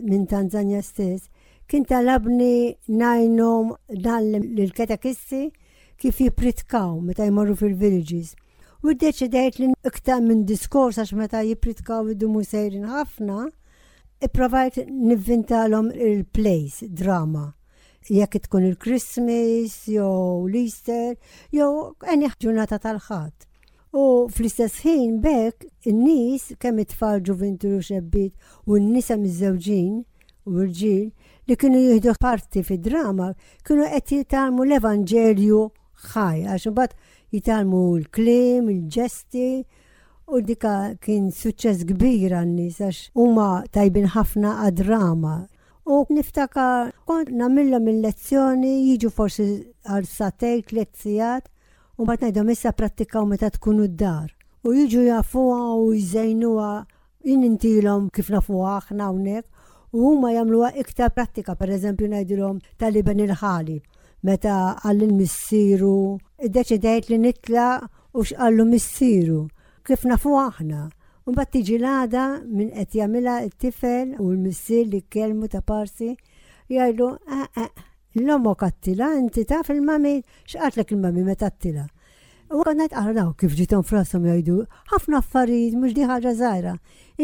[0.00, 1.28] minn Tanzania stess
[1.68, 3.74] kien talabni najnom
[4.06, 5.46] dallem l-katakisti
[6.00, 8.34] kif jipritkaw meta jmorru fil-villages.
[8.84, 13.46] U d deċedajt li iktar minn diskors għax meta jipritkaw id-dumu sejrin ħafna,
[14.20, 14.78] Iprovajt
[15.68, 17.52] l-om il-plays, drama.
[18.08, 21.18] Jekk tkun il-Christmas, jew l-Easter,
[21.52, 23.44] jew any ġurnata tal ħat
[23.96, 28.32] U fl-istess ħin bekk in-nies kemm it-tfal ġuvintu u xebbit
[28.66, 29.92] u n-nisa miż-żewġin
[30.48, 31.06] u rġil
[31.48, 33.30] li kienu jihdu parti fid-drama
[33.66, 35.62] kienu qed jitalmu l-Evanġelju
[36.12, 36.98] ħaj għax imbagħad
[37.36, 39.66] jitalmu l-klim, il-ġesti, il ġesti
[40.26, 45.34] U dika kien suċċess kbir għan-nies huma tajbin ħafna għad-drama.
[45.86, 46.64] U niftaka
[47.06, 49.46] kont namillhom il-lezzjoni jiġu forsi
[49.86, 51.46] għal satej lezzijat
[51.98, 54.34] u mbagħad ngħidhom issa prattikaw meta tkunu d-dar.
[54.66, 56.72] U jiġu jafuha u jżejnuha
[57.30, 63.78] jinnintilom kif nafu aħna hawnhekk u huma jagħmluha iktar prattika, pereżempju ngħidilhom tal-iben il-ħali
[64.26, 65.94] meta għallin missieru,
[66.42, 67.70] id-deċidejt li nitla
[68.10, 69.44] u xqallu missieru
[69.86, 70.84] kif nafu aħna.
[71.30, 72.22] Unbat tiġi l-għada
[72.58, 76.12] minn qed jagħmilha t-tifel u l-missier li kelmu ta' parsi
[76.70, 77.84] jgħidu eh, eh,
[78.22, 80.12] l-omo kattila inti taf il-mami
[80.46, 81.84] x'qatlek il-mami meta ttila.
[82.54, 84.58] U għannet għarraw kif ġitom frasom jgħidu,
[84.94, 86.74] ħafna affarijiet mhux di ħaġa żgħira.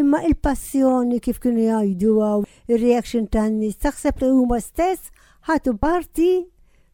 [0.00, 5.10] Imma il-passjoni kif kienu jgħidu għaw ir-reaction tan-nies taħseb li huma stess
[5.50, 6.30] ħatu parti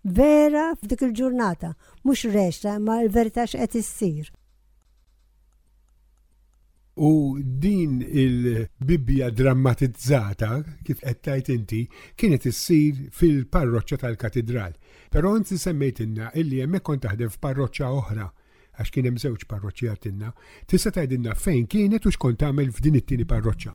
[0.05, 4.29] vera f'dik il-ġurnata, mhux rexta, ma l-verità x'qed issir.
[6.99, 11.85] U din il-Bibbja drammatizzata, kif qed inti,
[12.19, 14.75] kienet issir fil-parroċċa tal-katedral.
[15.15, 18.27] Però inti semmejtinna illi hemmhekk kont taħdem f'parroċċa oħra
[18.79, 20.29] għax kien hemm żewġ parroċċjat inna,
[20.71, 23.73] tista' tgħidilna fejn kienet u xkont tagħmel f'din it-tieni parroċċa.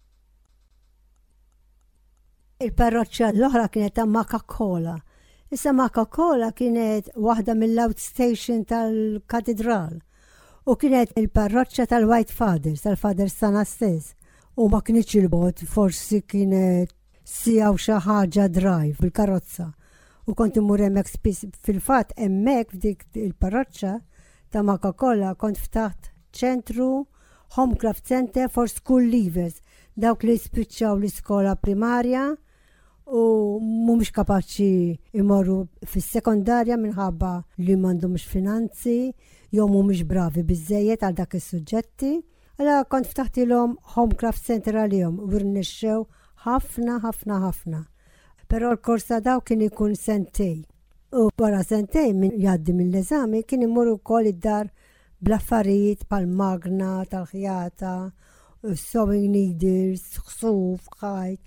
[2.67, 4.95] Il-parroċċa l-oħra kienet ta' Makakola.
[5.51, 9.99] Issa Makakola kienet waħda mill-outstation tal-katedral
[10.63, 14.13] u kienet il-parroċċa tal-White Fathers, tal-Fathers Sana stess.
[14.55, 16.93] U ma kienx il-bot, forsi kienet eh,
[17.27, 19.67] sijaw xaħġa drive bil-karozza.
[20.27, 23.95] U kont imur emmek spis fil-fat emmek f'dik il-parroċċa
[24.53, 26.87] ta' Makakolla kont ftaħt ċentru
[27.57, 29.59] Homecraft Center for School Leavers
[29.99, 32.29] dawk li spiċċaw l-iskola primarja
[33.11, 38.95] u mhumiex kapaċi imorru fis-sekondarja minħabba li m'għandhomx finanzi
[39.51, 42.13] jew mhumiex bravi bizzejiet għal dak is-suġġetti.
[42.57, 46.05] Għala kont l-om Homecraft Center għal u rnexxew
[46.45, 47.81] ħafna ħafna ħafna.
[48.47, 50.63] Però l-korsa daw kien ikun sentej.
[51.13, 54.69] U wara sentej min jgħaddi mill-eżami kien imorru wkoll id-dar
[55.23, 57.95] bl-affarijiet pal-magna, tal-ħjata,
[58.77, 61.39] sewing needles, ħsuf, ħajt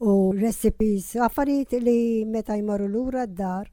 [0.00, 3.70] u recipes, affarijiet li meta jmorru lura d-dar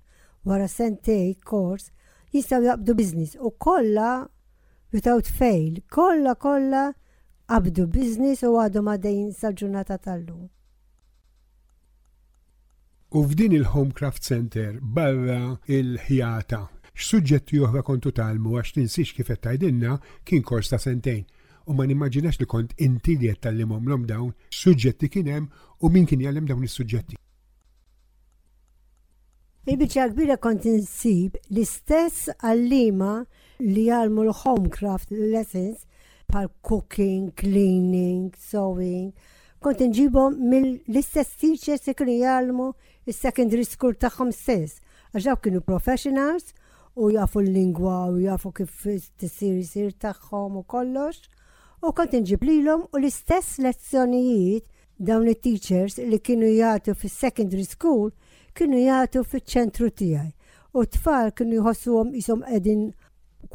[0.48, 1.92] wara sentej kors
[2.34, 4.28] jistaw jaqbdu biznis u kolla
[4.92, 6.94] without fail, kolla kolla
[7.50, 10.48] qabdu biznis u għadu għadejn sal-ġurnata tal-lum.
[13.16, 16.64] U f'din il homecraft Center barra il-ħjata,
[16.96, 21.24] x'suġġetti oħra kontu tal-mu għax tinsix kif qed tgħidilna kien kors ta' sentejn
[21.66, 25.48] u ma nimmaġinax li kont inti li jattallimom l-om dawn suġġetti kienem
[25.82, 27.18] u min kien jallim dawn is-suġġetti.
[29.66, 33.14] Il-bicċa kbira kont insib l-istess għallima
[33.66, 35.88] li għalmu l-homecraft lessons
[36.30, 39.10] pal cooking, cleaning, sewing.
[39.62, 42.68] Kont nġibhom mill-istess teachers li kienu jgħalmu
[43.10, 44.82] il-secondary school tagħhom stess.
[45.16, 46.54] Għaxaw kienu professionals
[46.94, 48.86] u jafu l-lingwa u jafu kif
[49.18, 51.26] tisir sir tagħhom u kollox
[51.84, 54.68] u kont inġib lilhom u l-istess lezzjonijiet
[55.08, 58.06] dawn it-teachers li kienu jagħtu fis-secondary school
[58.60, 62.86] kienu jagħtu fiċ-ċentru tiegħi u t-tfal kienu jħossuhom isom qegħdin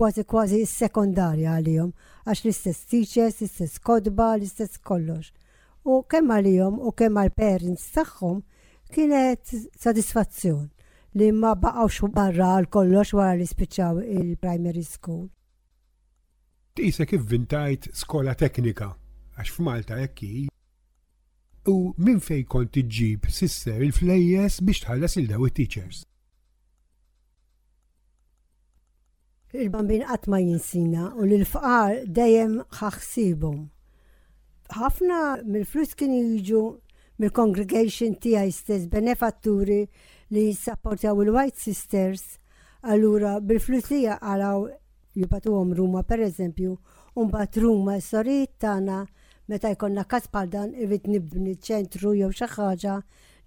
[0.00, 5.33] kważi kważi sekondarja għalihom għax l-istess teachers, l-istess kodba, l-istess kollox.
[5.85, 8.44] U kemm għalihom u kemm għall-parents tagħhom
[8.92, 10.68] kienet sadisfazzjon
[11.18, 15.24] li ma baqgħux barra għal kollox wara li spiċċaw il-primary school
[16.88, 18.94] kif vintajt skola teknika,
[19.36, 20.48] għax f'Malta ekki.
[21.68, 26.06] U minn fej kont iġġib sisser il-flejjes biex tħallas il-daw teachers
[29.52, 33.66] Il-bambin qatt ma jinsina u l-fqar dejjem ħaxsibhom.
[34.72, 36.60] Ħafna mill-flus kien jiġu
[37.20, 39.82] mill-congregation tiegħi stess benefatturi
[40.30, 42.38] li jissapportjaw il-White Sisters,
[42.86, 44.68] allura bil-flus li għaraw
[45.18, 46.76] jibatu għom Ruma per eżempju,
[47.18, 49.00] unbat Ruma s-sorijiet tana
[49.50, 52.98] meta jkonna kas bħal dan irrid nibni ċentru jew xi ħaġa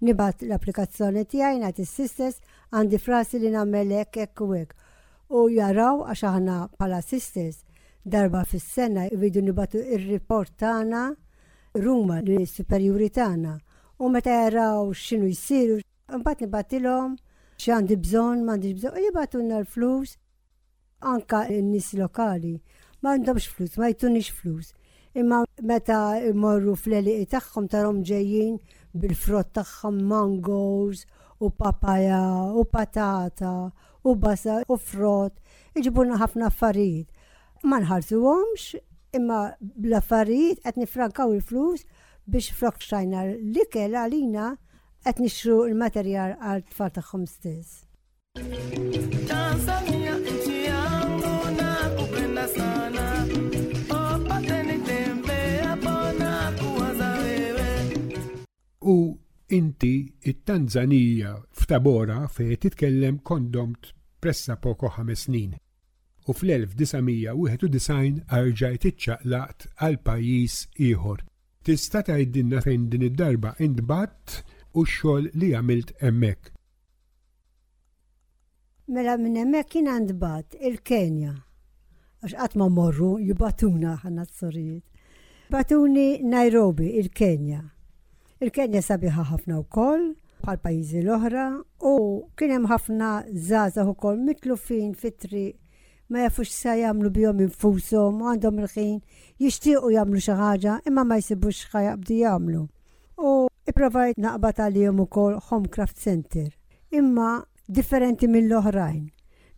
[0.04, 4.62] nibat l-applikazzjoni tiegħi nagħti sistess għandi frasi li nagħmel hekk hekk u
[5.34, 7.64] U jaraw għax aħna bħala sistess
[8.04, 11.04] darba fis-sena jividu nibatu ir-report tagħna
[11.82, 13.54] Ruma li superjuri tagħna.
[13.98, 15.80] U meta jaraw x'inhu jsiru,
[16.20, 17.16] mbagħad nibatilhom
[17.64, 20.18] għandi bżonn, mandi bżon, u jibatulna l-flus
[21.04, 22.54] anka n-nis lokali
[23.04, 24.72] ma għandhomx flus, ma jtunix flus.
[25.14, 25.98] Imma meta
[26.34, 28.56] morru fl-eliqi tagħhom tarom ġejjin
[29.00, 31.04] bil-frott tagħhom mangoes
[31.44, 32.20] u papaja
[32.56, 33.52] u patata
[34.04, 35.36] u basa u frott,
[35.78, 37.06] iġibuna ħafna affarijiet.
[37.68, 38.74] Ma nħarsuhomx
[39.16, 41.86] imma bl-affarijiet qed nifrankaw il-flus
[42.26, 42.52] biex
[42.88, 44.50] xajna l-ikel għalina
[45.04, 47.84] qed nixru l-materjal għal tfal tagħhom stess.
[58.84, 59.18] u
[59.48, 65.54] inti it-Tanzanija f'Tabora fejn titkellem kondomt pressa poko ħames snin.
[66.28, 70.52] U fl-1991 arġajt iċċaqlaqt għal pajjiż
[70.88, 71.18] ieħor.
[71.64, 74.26] Tista' tgħidilna fejn din id-darba intbatt
[74.76, 76.42] u x-xogħol li għamilt hemmhekk.
[78.94, 81.34] Mela minn hemmhekk kien għandbat il-Kenja.
[82.24, 84.86] Għax qatt ma morru jibatuna ħanna s-sorijiet.
[85.52, 87.62] Batuni Nairobi, il-Kenja.
[88.42, 90.00] Il-Kenja sabiħa ħafna kol,
[90.42, 91.42] bħal pajjiżi l-oħra
[91.86, 91.90] u
[92.36, 95.42] kien hemm ħafna żgħażagħ ukoll mitlufin fitri
[96.10, 98.96] ma jafux sa jagħmlu bihom infushom u għandhom il-ħin
[99.46, 102.64] jixtiequ jagħmlu xi ħaġa imma ma jsibux ħajabdu jagħmlu.
[103.22, 106.50] U ipprovajt naqbad għalihom ukoll Homecraft Center
[106.90, 107.30] imma
[107.78, 109.04] differenti mill-oħrajn.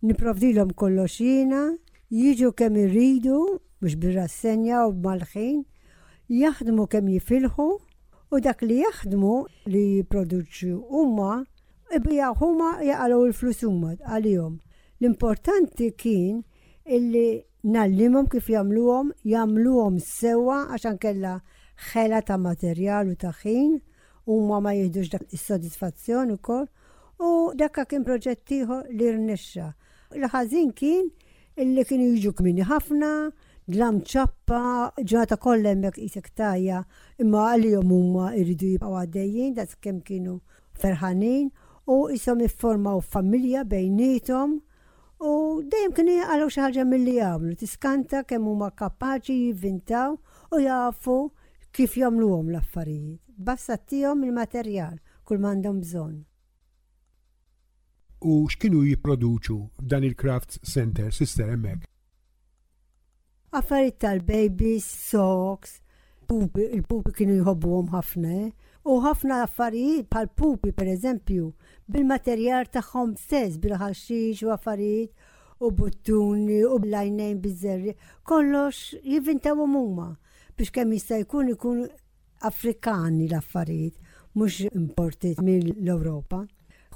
[0.05, 1.63] Niprovdilom kollox jiena,
[2.13, 3.41] jiġu kemm irridu
[3.81, 5.65] mhux s-senja u mal-ħin,
[6.29, 7.71] jaħdmu kemm jifilħu
[8.37, 9.31] u dak li jaħdmu
[9.73, 11.37] li jiproduċu huma
[11.97, 14.57] ibija huma jaqalaw il-flus huma għalihom.
[15.01, 16.43] L-importanti kien
[16.97, 17.27] illi
[17.73, 21.35] nallimhom kif jagħmluhom, jagħmluhom sewwa għaxan kella
[21.93, 23.79] ħela ta' materjal u ta' ħin
[24.29, 26.69] huma ma jihdux dak is-sodisfazzjon ukoll
[27.25, 29.71] u dakka kien proġett ieħor li rnexxa.
[30.13, 31.09] Il-ħażin kien
[31.57, 33.13] illi kien jiġu minni ħafna,
[33.67, 36.85] dlam ċappa, ġata kollemmek jisek tajja,
[37.19, 40.37] imma għalli jomumma huma irridu jibqaw għaddejjien, da kemm kienu
[40.79, 41.49] ferħanin,
[41.91, 44.59] u jisom iffurmaw familja bejnietom,
[45.19, 45.33] u
[45.73, 50.15] dejjem kien għalaw xaħġa ħaġa milli jagħmlu, tiskanta kemm huma kapaċi jivvintaw
[50.55, 51.19] u jafu
[51.77, 53.19] kif jagħmluhom l-affarijiet.
[53.37, 54.95] Bassa tijom il-materjal
[55.27, 56.21] kull m'għandhom bżonn.
[58.31, 61.91] U x'kienu jipproduċu f'dan il-Crafts Center, sister hemmhekk?
[63.57, 65.79] affarijiet tal-babies, socks,
[66.77, 68.33] il-pupi kienu jħobbuhom ħafna.
[68.43, 68.51] Eh?
[68.87, 71.47] U ħafna affarijiet pal pupi per eżempju,
[71.91, 77.97] bil-materjal tagħhom stess, bil-ħaxix u affarijiet u buttuni u blajnejn bizzerri,
[78.29, 80.11] kollox jivintaw huma
[80.57, 81.81] biex kemm jista' jkun ikun
[82.51, 83.97] Afrikani l-affarijiet,
[84.37, 86.43] mhux importi mill-Ewropa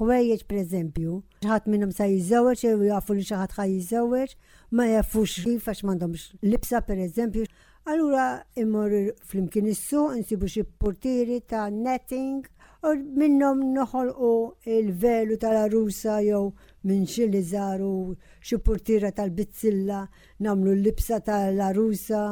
[0.00, 4.32] ħwejjeġ pereżempju, xaħat minnhom se jiżewweġ jew jafu li xi ħadd ħaj
[4.72, 7.44] ma jafux kif għax m'għandhomx libsa pereżempju.
[7.90, 8.24] Allura
[8.60, 8.90] immur
[9.28, 12.48] flimkien imkien suq insibu xi portieri ta' netting
[12.84, 14.30] u minnhom noħolqu
[14.78, 16.40] il-velu tal-arusa jew
[16.88, 17.92] minn xi li żaru
[18.40, 20.00] xi portiera tal-bizzilla
[20.46, 22.22] nagħmlu l-libsa tal-arusa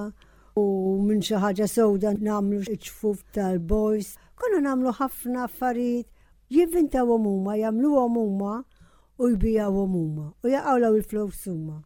[0.60, 0.66] u
[1.04, 4.14] minn xi ħaġa namlu nagħmlu ċfuf tal-boys.
[4.38, 6.14] Konna nagħmlu ħafna affarijiet
[6.52, 8.52] jivvintawhom huma, jagħmluhom huma
[9.18, 11.78] u jbijawhom huma u jaqgħu il flowsuma huma.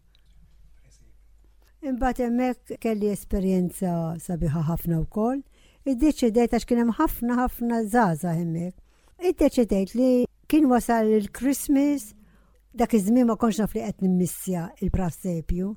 [1.83, 5.40] Imbagħad hemmhekk kelli esperjenza sabiħa ħafna wkoll.
[5.90, 8.77] Iddeċidejt għax kien hemm ħafna ħafna żgħażagħ hemmhekk.
[9.33, 10.11] Iddeċidejt li
[10.51, 12.12] kien wasal il-Christmas
[12.79, 15.72] dak iż-żmien ma konx li qed nimmissja il-prasepju.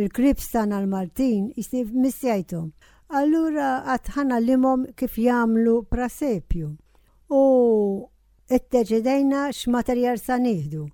[0.00, 2.72] Il-krips tan l-Maltin jisni missjajthom.
[3.14, 6.72] Allura għatħana l-imom kif jagħmlu prasepju.
[7.30, 7.44] U
[8.50, 9.64] etteġedajna x
[10.24, 10.88] sa nieħdu.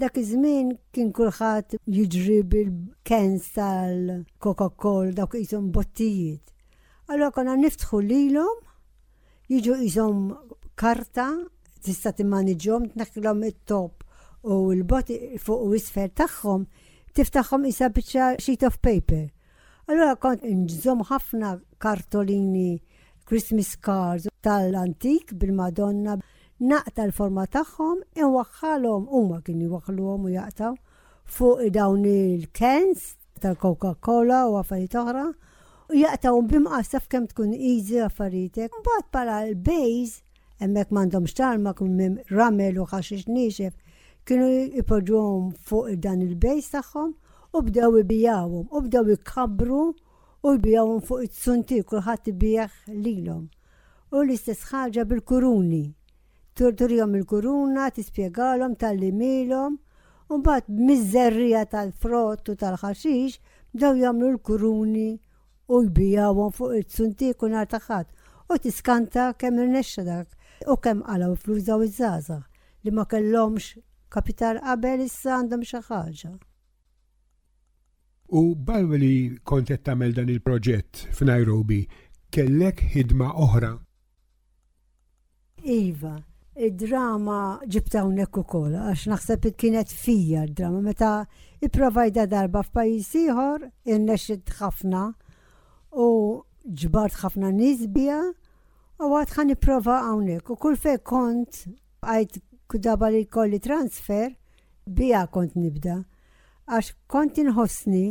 [0.00, 3.52] Dak iż-żmien kien kulħadd jiġri bil-kens
[4.38, 6.40] coca col dawk qishom bottijiet.
[7.08, 8.58] Allura konna niftħu lilhom
[9.50, 10.32] jiġu qishom
[10.74, 11.26] karta
[11.84, 14.04] tista' timmaniġhom tnaħklhom it-top
[14.48, 16.64] u l botti fuq u isfer tagħhom
[17.12, 19.26] tiftaħhom isa biċċa sheet of paper.
[19.86, 22.78] Allura kont nżom ħafna kartolini
[23.28, 26.16] Christmas cards tal-antik bil-Madonna
[26.60, 30.74] naqta l-forma tagħhom inwaħħalhom huma kien jiwaħħluhom u jaqtaw
[31.36, 33.06] fuq dawn il-kens
[33.40, 35.22] tal-Coca-Cola u affarijiet oħra
[35.88, 38.74] u jaqtaw bimqas taf kemm tkun easy affarijiet.
[38.76, 40.20] Mbagħad bħala l-bejż
[40.60, 41.96] hemmhekk m'għandhomx tarma kun
[42.28, 43.72] ramel u ħaxix nixef
[44.28, 47.14] kienu jipoġuhom fuq dan il-bejż tagħhom
[47.56, 49.80] u bdew ibijawhom u bdew ikabru
[50.44, 53.48] u jbijawhom fuq it-sunti kulħadd ibijaħ lilhom.
[54.12, 55.82] U l-istess ħaġa bil-kuruni
[56.60, 59.78] turturijom il-kuruna, tispiegalom tal-limilom,
[60.30, 63.38] un bat mizzerrija tal-frott u tal-ħaxix,
[63.72, 65.14] daw jamlu l-kuruni
[65.72, 68.12] u jbijawon fuq il tsunti u artaħat
[68.50, 70.26] U tiskanta kemm il dak
[70.66, 72.38] u kemm għala u fluza iż zaza
[72.84, 73.78] li ma kellhomx
[74.10, 76.30] kapital qabel issa għandhom xi ħaġa.
[78.34, 81.84] U barba li kontet tamel dan il-proġett f'Nairobi,
[82.34, 83.70] kellek ħidma oħra?
[85.62, 86.16] Iva,
[86.58, 91.10] id-drama ġibta hawnhekk ukoll għax naħseb kienet fija d-drama meta
[91.62, 95.04] i-provajda darba f'pajjiż ieħor innexxed ħafna
[96.04, 96.08] u
[96.82, 98.18] ġbart ħafna nisbija
[98.98, 101.62] u għadħan ħan nipprova hawnhekk u kull fej kont
[102.16, 102.40] għajt
[102.74, 104.34] kudaba li kolli transfer
[104.86, 106.00] bija kont nibda
[106.66, 108.04] għax kont inħossni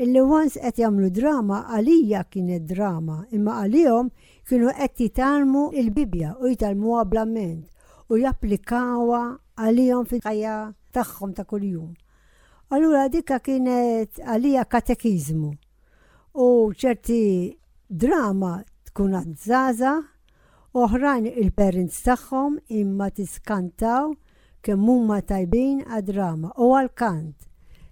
[0.00, 4.14] illi għans qed jagħmlu drama għalija kienet drama imma għalijom
[4.48, 7.66] kienu qed jitalmu il-Bibja u jitalmu għablament
[8.10, 9.22] u japplikawa
[9.60, 10.54] għalijom fil-ħajja
[10.96, 11.90] tagħhom ta' kuljum.
[12.74, 15.50] Allura dikka kienet għalija katekizmu
[16.42, 16.46] u
[16.80, 17.20] ċerti
[17.88, 18.58] drama
[18.90, 19.92] tkun għadżaza
[20.78, 24.10] oħrajn il-parents tagħhom imma tiskantaw
[24.64, 27.46] kemm huma tajbin għad-drama u għal-kant.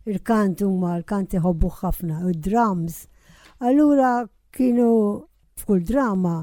[0.08, 3.06] Il-kant huma l-kant iħobbu ħafna, u drums.
[3.60, 5.26] Allura kienu
[5.62, 6.40] f'kull drama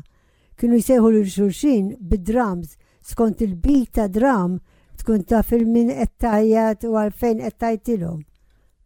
[0.60, 4.56] kienu jsejħu l xulxin bid-drums skont il-bita dram
[4.98, 8.22] tkun taf fil min ettajat u għalfejn ettajtilom.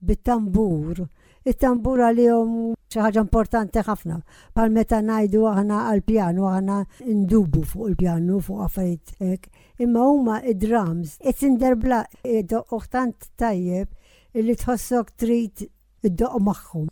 [0.09, 1.05] Bit-tambur.
[1.47, 2.51] Il-tambur għalihom
[2.95, 4.17] ħaġa importanti ħafna.
[4.55, 6.77] Pal meta najdu aħna għal-pjanu, aħna
[7.15, 9.47] ndubu fuq il-pjanu, fuq għaffariet.
[9.85, 12.01] Imma huma id-drums, it-sinderbla
[12.33, 13.93] id-doqqtant tajjeb
[14.33, 15.63] illi tħossok trid
[16.03, 16.89] id-doq maħħum.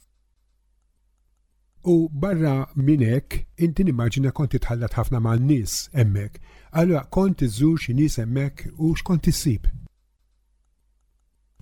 [1.88, 6.40] U barra minnek, inti nimmaġina konti tħallat ħafna ma' n-nis emmek
[6.72, 9.68] Allura, kont iżżur xi nies hemmhekk u x'kont issib?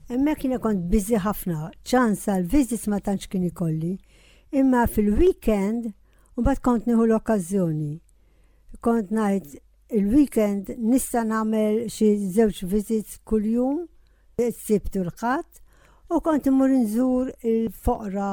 [0.09, 3.95] Hemmhekk jina kont biżi ħafna, ċans l-vizis ma tantx kien ikolli,
[4.53, 5.91] imma fil-weekend
[6.37, 7.93] u bat kont nieħu l-okkażjoni.
[8.81, 9.53] Kont ngħid
[9.99, 13.83] il-weekend nista nagħmel xi żewġ viżits kuljum,
[14.41, 15.61] s sibtu l-ħadd,
[16.09, 18.31] u kont imur nżur il-foqra,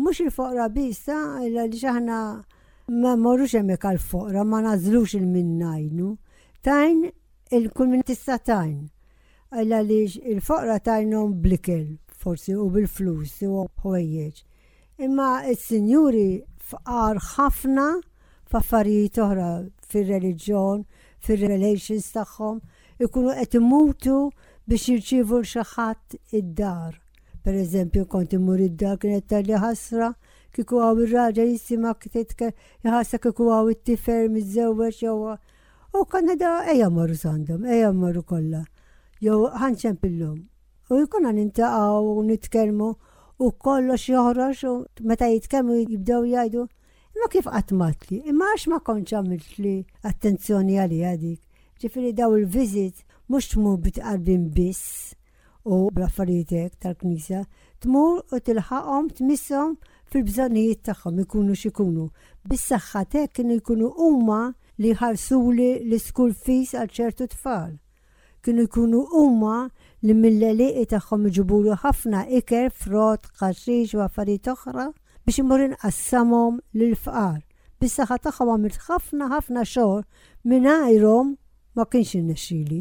[0.00, 2.22] mhux il-foqra bista, ah, illa li xaħna
[2.88, 6.08] ma morrux hemmhekk għal foqra ma nażlux il-minnajnu.
[6.64, 7.02] Tajn
[7.58, 8.88] il-kull tajn.
[9.52, 10.00] Għalla li
[10.32, 14.36] il-foqra tajnhom blikel forsi u bil-flus u ħwejjeġ.
[15.04, 17.86] Imma il-sinjuri fqar ħafna
[18.48, 19.48] f'affarijiet oħra
[19.88, 20.82] fir-reliġjon,
[21.20, 22.58] fir-relations tagħhom,
[23.04, 24.18] ikunu qed imutu
[24.66, 26.96] biex jirċievu l ħadd id-dar.
[27.44, 30.12] Per eżempju, kont imur id-dar kienet tal-li ħasra
[30.56, 32.50] kiku għaw il raġa jissima kititke
[32.86, 35.34] jħassa kiku għaw it-tifer mizzewax jow
[35.96, 38.58] U Kanada eja marru sandom, eja marru kolla.
[39.24, 40.34] Jew ħanċem pillum.
[40.90, 41.52] U jikuna għan
[42.04, 42.88] u nitkermu
[43.40, 44.74] u kollox joħroġ u
[45.08, 46.66] meta jitkermu jibdew jgħidu.
[47.16, 49.72] Imma kif għatmatli, imma għax ma konċ għamiltli
[50.12, 51.40] attenzjoni għali għadik.
[51.80, 53.00] Ġifiri daw il-vizit
[53.32, 55.14] mux tmur bitqalbin biss
[55.64, 57.46] u bl tal-knisja,
[57.80, 59.76] tmur u tilħaqom tmissom
[60.12, 62.06] fil-bżonijiet tagħhom ikunu xikunu.
[62.48, 64.40] Bis-saħħa tek kienu jkunu huma
[64.82, 67.74] li ħarsuli l-iskul fis għal ċertu tfal.
[68.44, 69.56] Kienu jkunu huma
[70.02, 74.88] li mill-leliqi tagħhom iġibulu ħafna iker, frott, qaxix u affarijiet oħra
[75.26, 77.42] biex imur inqassamhom lill-fqar.
[77.82, 80.06] Bis-saħħa tagħhom għamilt ħafna ħafna xogħol
[80.54, 81.34] mingħajrhom
[81.76, 82.80] ma kienx innexxieli.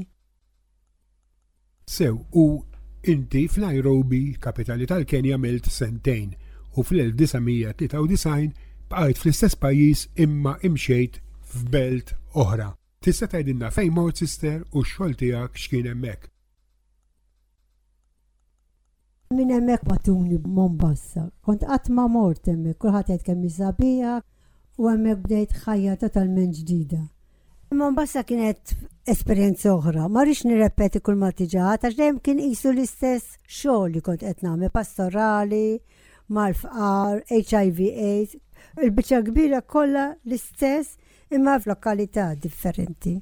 [1.88, 2.64] Sew, u
[3.08, 6.34] inti f'Nairobi, kapitali tal-Kenja, milt sentejn
[6.78, 8.52] u fl-1993
[8.90, 11.18] bqajt fl-istess pajjiż imma imxejt
[11.52, 12.14] f'belt
[12.44, 12.70] oħra.
[13.06, 16.30] Tista' tgħidilna fejn mort sister u x-xogħol tiegħek x'kien hemmhekk.
[19.38, 21.26] Min hemmhekk matuni b'Mombassa.
[21.44, 24.14] Kont qatt ma mort hemmhekk, kulħadd jgħid kemm isabija
[24.78, 27.02] u hemmhekk bdejt ħajja totalment ġdida.
[27.76, 28.78] Mombassa kienet
[29.12, 34.02] esperjenza oħra, ma rix nirrepeti kull ma tiġa, għax dejjem kien qisu l-istess xogħol li
[34.08, 35.66] kont qed nagħmel pastorali,
[36.30, 37.80] mal-fqar, HIV
[38.12, 38.36] AIDS,
[38.84, 40.98] il-bicċa kbira kollha l-istess
[41.34, 43.16] imma f'lokalità differenti.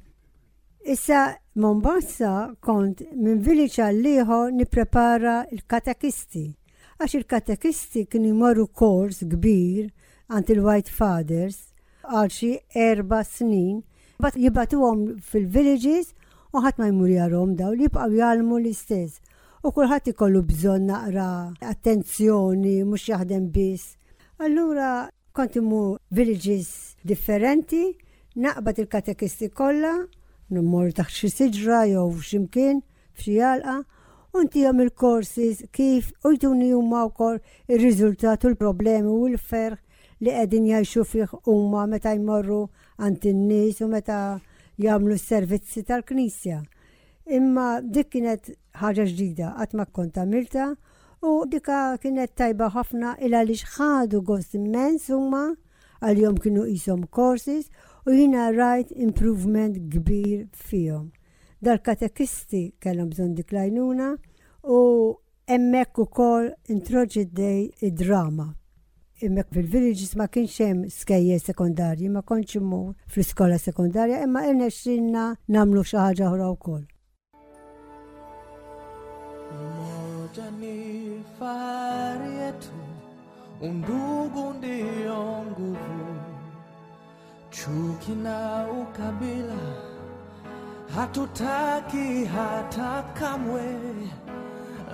[0.86, 6.44] Issa Mombasa kont minn village liħo niprepara il-katakisti,
[6.98, 9.88] għax il-katakisti kien imorru kors kbir
[10.28, 11.60] għand il-White Fathers
[12.06, 13.80] għal xi erba snin,
[14.22, 16.12] bat jibatuhom fil-villages
[16.54, 19.22] u ħadd ma jmur jarhom daw li jibqgħu jgħalmu l-istess
[19.66, 21.22] u kulħadd ikollu bżonn naqra
[21.72, 23.96] attenzjoni mhux jaħdem biss.
[24.38, 24.90] Allura
[25.34, 25.56] kont
[26.18, 26.68] villages
[27.02, 27.80] differenti,
[28.44, 29.94] naqbad il-katekisti kollha,
[30.54, 32.84] nummur taħt xi siġra jew x'imkien
[33.18, 33.74] fxijalqa,
[34.38, 39.76] unti u il korsis kif ujtuni jtuni huma wkoll ir-riżultat u l-problemi u l-ferħ
[40.22, 42.62] li qegħdin jgħixu fih huma meta jmorru
[43.02, 44.20] għand in-nies u meta
[44.78, 46.62] jagħmlu s-servizzi tal-Knisja.
[47.26, 48.50] Imma dik kienet
[48.80, 50.66] ħaġa ġdida qatt ma kont għamilta
[51.26, 55.40] u dikka kienet tajba ħafna il li ħadu gost immens huma
[55.98, 57.66] għal-jom kienu jisom courses
[58.06, 61.08] u jina rajt improvement kbir fihom.
[61.58, 64.12] Dal-katekisti kellhom bżonn dik lajnuna
[64.62, 64.80] u
[65.58, 68.52] emmek u kol introġiddej id-drama.
[69.26, 75.82] Immek fil-villages ma kienx hemm skejje sekondarji, ma konċ imur fl-iskola sekondarja, imma xinna namlu
[75.82, 76.84] xi ħaġa oħra wkoll.
[81.38, 82.70] safari yetu,
[83.62, 86.16] undugu ndiyo nguvu.
[87.50, 89.56] Chuki na ukabila
[90.94, 93.76] hatutaki hata kamwe,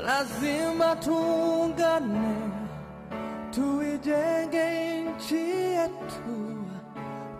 [0.05, 2.37] lazima tuungane,
[3.51, 6.57] tuijenge nchi yetu,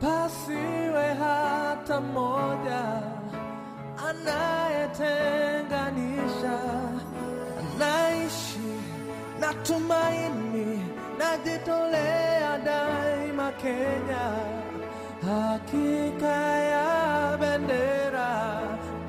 [0.01, 3.03] pasiwe hata mmoja
[4.09, 6.59] anayetenganisha.
[7.79, 8.52] Naishi
[9.43, 10.81] na tumaini
[11.19, 14.27] najitolea daima Kenya,
[15.31, 16.37] hakika
[16.73, 18.33] ya bendera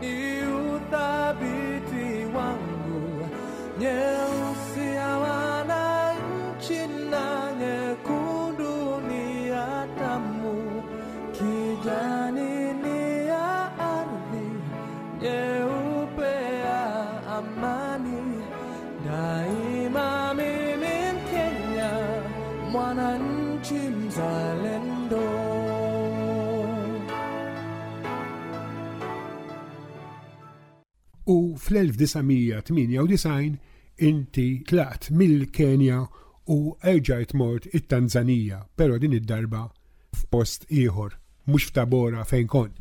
[0.01, 3.05] ni uthabiti wangu,
[3.79, 7.52] nyeusi ya wananchi na
[31.73, 33.57] fl-1998
[33.97, 36.01] inti tlaqt mill-Kenja
[36.51, 39.65] u erġajt mort it-Tanzanija, pero din id-darba
[40.17, 41.13] f'post ieħor,
[41.49, 42.75] mhux f'tabora fejn kont.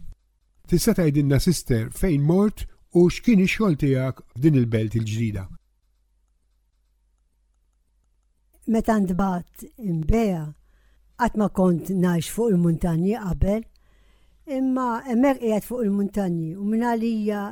[0.69, 2.65] Tista' tgħidilna sister fejn mort
[2.99, 5.47] u x'kien ix-xogħol tiegħek f'din il-belt il-ġdida.
[8.73, 10.45] Meta ntbagħt imbeja,
[11.19, 13.65] qatt ma kont ngħix fuq il-muntanji qabel,
[14.59, 17.43] imma emmer qiegħed fuq il-muntanji u minn għalija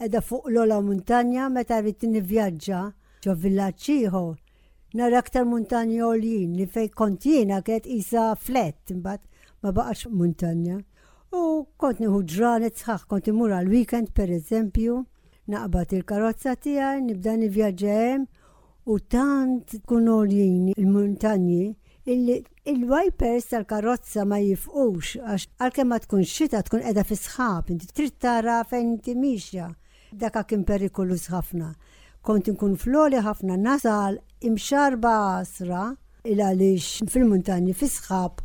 [0.00, 2.80] edha fuq l-ola montanja meta rrit nivvjaġġa
[3.26, 4.18] ġo villaġġ
[4.96, 9.22] Nara aktar montanja olin li fej kont kiet isa flet imbagħad
[9.62, 10.78] ma baqax montanja.
[11.32, 14.94] U kont nieħu ġranet sħaħ kont imur għal weekend pereżempju,
[15.52, 18.18] naqbad il-karozza tiegħi nibda nivvjaġġa
[18.86, 21.74] u tant tkun olin il-montanji
[22.06, 28.16] illi il-wipers tal-karozza ma jifqux, għax għalkemm ma tkun xita tkun edha fisħab, inti trid
[28.22, 29.68] tara fejn inti miexja.
[30.14, 31.72] Daka kien perikolus ħafna.
[32.22, 35.88] Kont inkun floli ħafna nasal imxarba asra
[36.24, 38.40] il għaliex fil-muntanji fisħab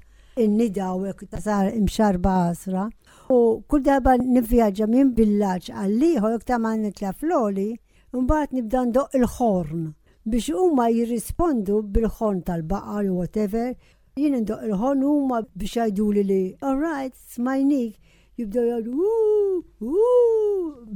[0.45, 2.87] in-nidawek tasar imxarba asra.
[3.29, 7.69] U kull darba nivvjaġġa minn villaġġ għal-liħor ta' ma' nitla floli,
[8.13, 9.83] mbagħad nibda ndoq il-ħorn
[10.31, 13.73] biex huma jirrispondu bil-ħorn tal baqar u whatever,
[14.17, 18.00] jien ndoq il-ħorn huma biex jgħidu li li, all right, smajnik,
[18.41, 19.95] jibdew jgħidu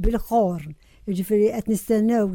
[0.04, 0.74] bil-ħorn.
[1.16, 2.32] ġifiri qed nistennew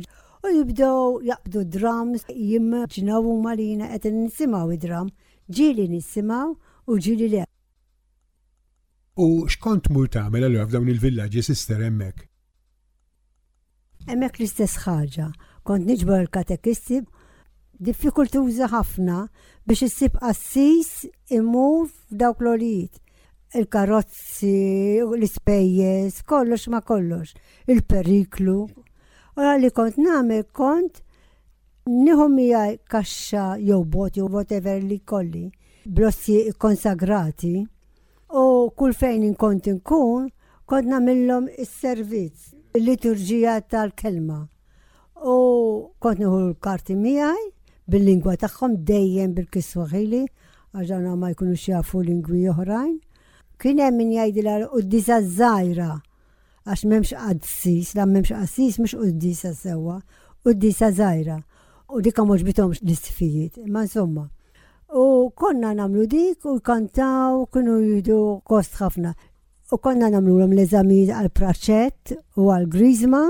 [0.48, 1.00] u jibdew
[1.30, 5.12] jaqbdu drums jimmaġinaw malina qed nisimgħu id-dram.
[5.52, 6.58] Ġieli nisimgħu
[6.88, 7.42] u ġieli le.
[9.26, 12.22] U xkont mur tagħmel allura f'dawn il-villaġġi sister hemmhekk?
[14.08, 15.28] Hemmhekk l-istess ħaġa.
[15.68, 17.02] Kont niġbor katekisti
[17.86, 19.26] diffikultuża ħafna
[19.68, 20.94] biex issib assis
[21.28, 22.98] imur f'dawk l-olijiet
[23.56, 27.34] il-karozzi, l-ispejjeż, kollox ma kollox,
[27.68, 28.60] il-periklu.
[29.36, 31.02] U li kont namel kont
[31.88, 35.46] nihom jgħaj kaxxa jew bot jew whatever li kolli
[35.86, 37.54] blossi konsagrati
[38.38, 38.44] u
[38.78, 40.28] kull fejn inkont inkun
[40.68, 44.46] kont namillom is-servizz, il-liturġija tal-kelma.
[45.24, 45.36] U
[46.04, 47.50] kont nħu l-karti miegħi
[47.92, 50.26] bil-lingwa tagħhom dejjem bil kiswahili
[50.76, 53.00] għagħan ma jkunux jafu lingwi oħrajn
[53.62, 55.88] Kien hemm min jgħidilha qudisa żgħira
[56.66, 59.98] għax m'hemmx qadsis, la m'hemmx qassis mhux qudisa sewwa,
[60.48, 61.36] qudisa żgħira.
[61.94, 64.24] U dik mhux ġbithomx l-isfijiet, imma insomma.
[65.02, 65.06] U
[65.38, 68.18] konna namlu dik u kantaw kienu jidu
[68.50, 69.14] kost ħafna.
[69.72, 73.22] U konna namlu l l-eżamijiet għal-praċet u għal-grizma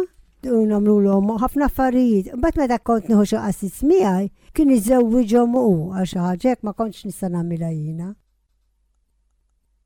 [0.47, 2.32] u namlu l-om ħafna affarijiet.
[2.39, 7.75] Bat meta kont nħu xaqasis miħaj, kien iżewwiġom u għax ħagġek ma kontx nista namila
[7.75, 8.13] jina.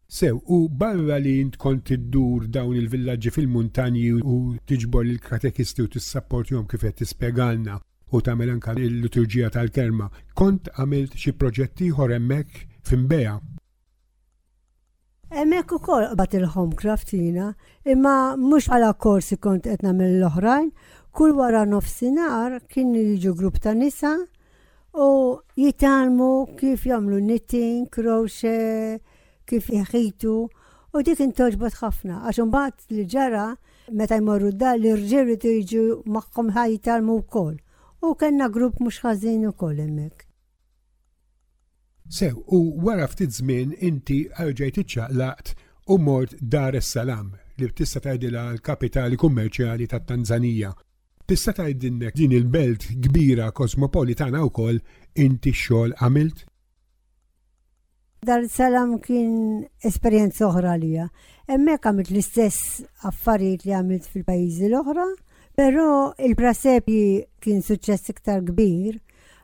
[0.07, 4.35] Sew, u barra li jint kont iddur dawn il-villagġi fil-muntanji u
[4.69, 7.79] tiġbor il-katekisti u jom kif qed tispjegalna
[8.11, 13.39] u tagħmel anka l-liturġija tal-kerma, kont għamilt xi proġetti ieħor hemmhekk f'imbeja.
[15.31, 17.47] Hemmhekk ukoll qbad il-home craftina,
[17.83, 20.69] imma mhux għala korsi kont qed nagħmel l-oħrajn,
[21.17, 24.13] kull wara nofsinhar kien jiġu grupp ta' nisa
[24.93, 25.09] u
[25.57, 26.31] jitalmu
[26.61, 29.01] kif jagħmlu knitting, crochet,
[29.49, 30.33] kif jħitu
[30.95, 33.45] u dik intoġbot ħafna għax mbagħad li ġara
[34.01, 35.83] meta jmorru da li rġieli tiġu
[36.17, 37.57] magħhom ħajtalmu wkoll.
[38.05, 40.25] U kellna grupp mhux ħażin ukoll hemmhekk.
[42.17, 45.53] Sew, u wara ftit żmien inti għarġajt iċċaqlaqt
[45.89, 50.69] u mort Dar es-Salam li tista' tgħidilha l-kapitali kummerċjali tat tanzania
[51.25, 54.77] Tista' tgħidilnek din il-belt kbira kosmopolitana wkoll
[55.23, 56.45] inti x-xogħol għamilt?
[58.26, 61.03] Dar-Salam kien esperienza oħra lija.
[61.51, 65.03] Emmek għamilt l-istess affarijiet li għamilt fil-pajizi l-oħra,
[65.55, 65.84] pero
[66.17, 66.95] il-prasepi
[67.43, 68.97] kien suċċess iktar kbir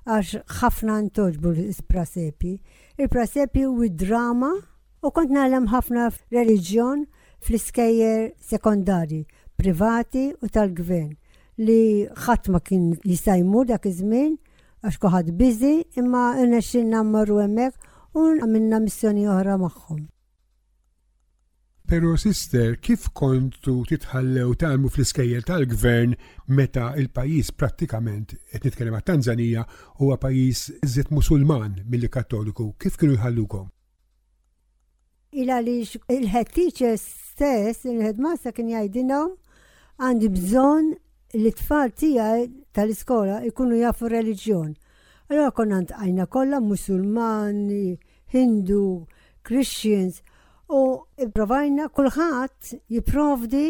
[0.10, 2.56] għax ħafna ntoġbu l-prasepi.
[2.98, 4.50] Il-prasepi u drama
[5.06, 7.06] u kont nalem ħafna religjon
[7.44, 9.22] fl-iskejjer sekondari,
[9.62, 11.14] privati u tal-gvern
[11.62, 11.80] li
[12.26, 14.36] ħadd ma kien jista' jmur dak iż-żmien
[14.82, 20.02] għax kuħad biżi imma rnexxin nammorru hemmhekk u għamilna missjoni oħra magħhom.
[21.92, 26.14] Pero sister, kif kontu titħallew talmu fl-iskejjel tal-gvern
[26.56, 29.66] meta il-pajis prattikament, et nitkellem għat Tanzanija,
[30.00, 33.68] huwa pajis iżet musulman mill kattoliku, kif kienu jħallukom?
[35.42, 39.36] Ila li il-ħettiċe stess, il-ħedmassa kien jgħidinom,
[40.04, 40.92] għandi bżon
[41.44, 44.72] li tfal tijaj tal-iskola ikunu jafu religjon.
[45.34, 47.88] Allora konna ntqajna kollha Musulmani,
[48.34, 49.06] Hindu,
[49.48, 50.16] Christians
[50.68, 50.82] u
[51.24, 53.70] ipprovajna e kulħadd jipprovdi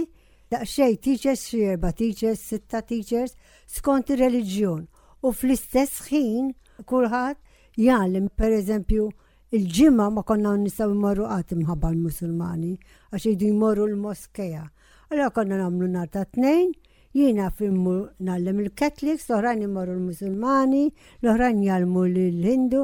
[0.49, 3.37] daqsxejn teachers xi erba' teachers, sitta teachers
[3.77, 4.81] skont ir-reliġjon
[5.21, 6.49] u fl-istess ħin
[6.89, 7.37] kulħadd
[7.77, 9.05] jgħallim pereżempju
[9.53, 12.73] il-ġimma ma konna nistaw imorru għat ah, imħabba l-Musulmani
[13.13, 14.65] għax jdu jmorru l-moskeja.
[15.13, 16.73] Allora konna namlu nar ta' tnejn
[17.13, 17.95] Jiena fimmu
[18.25, 20.83] nallem il katliks l-oħrajn imorru l-Musulmani,
[21.23, 22.83] l-oħrajn jalmu l-Hindu,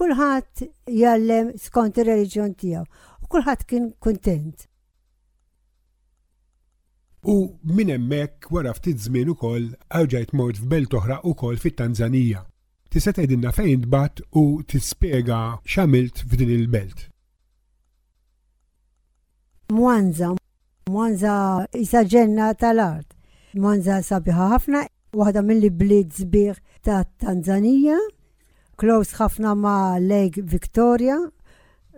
[0.00, 0.64] kulħadd
[1.02, 2.88] jallem skont ir-reliġjon tiegħu.
[3.22, 4.66] U kulħadd kien kuntent.
[7.28, 7.36] U
[7.74, 12.42] minn hemmhekk wara ftit żmien ukoll ħarġajt mort f'belt oħra ukoll fit-Tanzanija.
[12.90, 17.06] Tista' tgħidilna fejn tbat u tispjega x'għamilt f'din il-belt.
[19.70, 20.32] Mwanza,
[20.88, 21.36] Mwanza
[21.76, 23.14] isa ġenna tal-art.
[23.58, 24.80] Monza sabiħa ħafna,
[25.18, 27.96] waħda mill-bliet zbieħ ta' Tanzania,
[28.78, 31.16] close ħafna ma' Lake Victoria,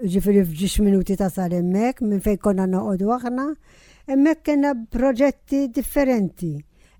[0.00, 3.48] ġifiri fġiġ minuti ta' sar emmek, minn fej konna noqodu aħna,
[4.08, 6.54] emmek kena proġetti differenti.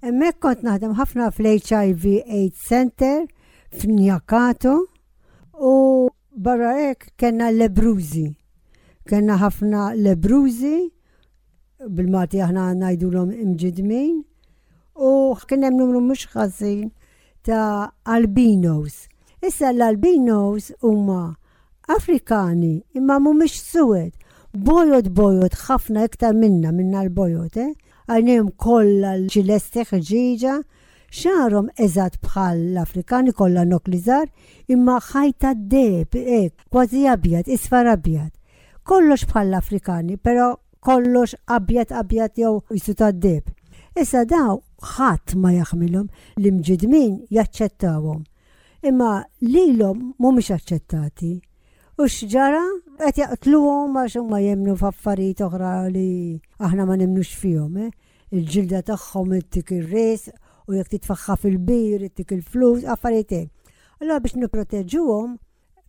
[0.04, 3.24] Emmek kont naħdem ħafna fl-HIV AIDS Center,
[3.80, 4.74] f'Njakato,
[5.56, 5.74] u
[6.36, 8.28] barra ek kena lebruzi.
[9.08, 10.76] Kena ħafna lebruzi,
[11.88, 14.18] bil-mati aħna najdulom imġidmin,
[15.00, 16.88] u kien hemm numru mhux ħażin
[17.46, 18.96] ta' albinos.
[19.48, 21.20] Issa l-albinos huma
[21.96, 24.12] Afrikani imma mhumiex suwed.
[24.66, 27.72] Bojot bojot ħafna iktar minna minna l-bojot, eh?
[28.10, 30.54] Għajnejhom kolla l ċilesti ħġiġa,
[31.20, 34.26] xarom eżat bħal l-Afrikani kollha noklizar
[34.68, 38.32] imma ħajta deb, ek, kważi abjad, isfar abjad.
[38.82, 43.54] Kollox bħal l-Afrikani, pero kollox abjad abjad jew jisuta ta' deb.
[43.98, 44.54] Issa daw
[44.86, 46.06] ħadd ma jaħmilhom
[46.38, 48.20] l-imġidmin jaċċettawhom.
[48.86, 51.32] Imma lilhom mhumiex aċċettati.
[51.98, 52.60] U x'ġara
[53.00, 56.06] qed jaqtluhom għax huma jemnu f'affarijiet oħra li
[56.62, 57.90] aħna ma nemnux fihom, eh?
[58.30, 60.30] il-ġilda tagħhom ittik ir-res
[60.70, 63.50] u jekk titfaħħa fil-bir, ittik il-flus, affarijiet.
[63.98, 65.34] Allora biex nipproteġuhom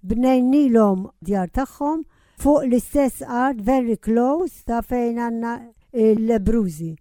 [0.10, 2.02] bnejnilhom djar tagħhom
[2.42, 5.54] fuq l-istess art very close ta' fejn għandna
[6.18, 6.96] l bruzi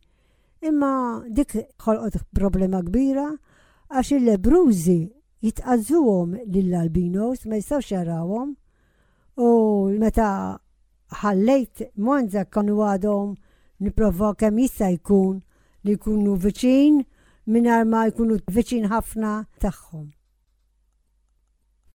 [0.61, 1.55] Imma dik
[1.85, 3.25] ħolqot problema kbira
[3.97, 4.97] għax il-lebrużi
[5.47, 8.51] jitqazzuhom lill-albinos ma jistawx jarawhom
[9.41, 9.47] u
[10.03, 10.27] meta
[11.23, 13.33] ħallejt Monza kanu għadhom
[13.87, 15.39] niprofa kemm jista' jkun
[15.89, 17.01] li jkunu viċin
[17.55, 19.33] minn ma jkunu viċin ħafna
[19.65, 20.11] tagħhom.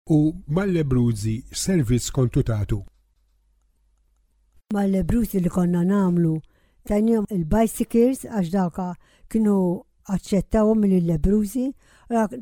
[0.10, 0.18] U
[0.58, 2.82] mal-lebruzi servizz kontutatu.
[2.82, 4.74] tatu.
[4.74, 6.34] Mal-lebruzi li konna namlu
[6.86, 8.84] Tanjum il-bicycles għax dawka
[9.34, 9.54] kienu
[10.14, 11.72] aċċettawhom mill-lebruzi,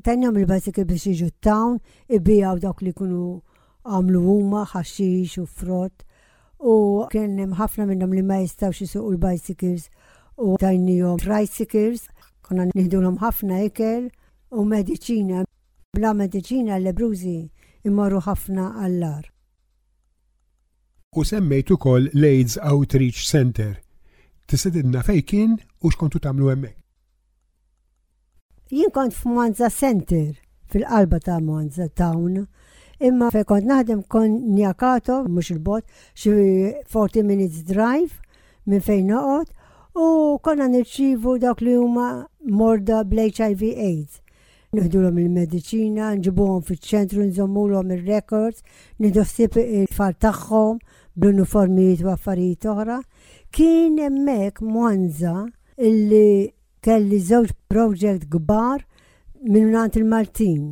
[0.04, 1.78] tanjum il bicycles biex jiġu t-town,
[2.12, 3.38] ibijaw dawk li kunu
[3.88, 6.04] għamlu huma ħaxix u frott.
[6.74, 6.74] U
[7.14, 9.88] kien hemm ħafna minnhom li ma jistgħux jisuqu l-bicycles
[10.44, 12.10] u tajnijom tricycles,
[12.44, 14.10] konna nihdulhom ħafna ikel
[14.52, 15.46] u mediċina.
[15.96, 17.38] Bla mediċina l-lebruzi
[17.88, 19.24] imorru ħafna għallar.
[21.16, 23.80] U semmejt ukoll l-AIDS Outreach Center
[24.48, 25.52] tisidinna fejkin kien
[25.86, 26.78] u xkontu tamlu hemmhekk.
[28.74, 30.32] Jien kont f'Monza Center
[30.72, 32.48] fil-qalba ta' Monza Town.
[33.08, 35.84] Imma fej kont naħdem kon njakato, mux il-bot,
[36.22, 36.32] xi
[36.94, 38.22] 40 minutes drive
[38.68, 39.50] minn fejn noqot,
[40.00, 40.06] u
[40.46, 42.08] konna nirċivu dak li huma
[42.60, 44.22] morda bl-HIV AIDS.
[44.74, 48.64] Nħdulhom il-medicina, nġibuhom fiċ-ċentru, nżommulhom ir records
[49.00, 50.80] nidossib il-far tagħhom
[51.16, 53.00] bl-uniformijiet u affarijiet oħra,
[53.54, 55.44] kien hemmhekk Mwanza
[55.78, 56.50] illi
[56.84, 58.82] kelli żewġ project kbar
[59.46, 60.72] minnant il-Maltin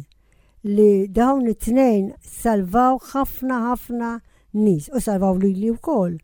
[0.76, 2.12] li dawn it-tnejn
[2.42, 4.12] salvaw ħafna ħafna
[4.58, 6.18] nis u salvaw li li wkoll.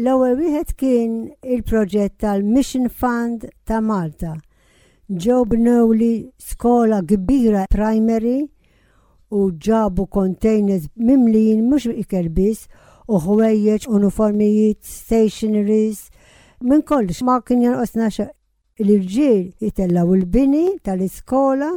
[0.00, 4.34] L-ewwel wieħed kien il-proġett tal-Mission Fund ta' Malta.
[5.10, 8.44] Ġew li skola kbira primary
[9.34, 12.68] u ġabu containers mimlin mhux ikel biss
[13.10, 16.04] u ħwejjeġ, uniformijiet, stationeries
[16.62, 18.06] minn kollox ma kien jonqosna
[18.84, 21.70] l-irġiel jitellaw il-bini tal-iskola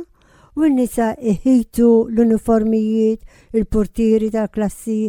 [0.56, 3.20] u n-nisa iħitu l-uniformijiet,
[3.58, 5.00] il-portieri tal-klassi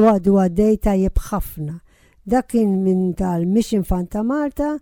[0.00, 1.76] u għadu għaddej tajjeb ħafna.
[2.26, 4.72] Dak kien minn tal-Mission Fanta Malta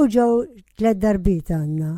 [0.00, 0.32] u ġew
[0.80, 1.92] tlet darbit għandna.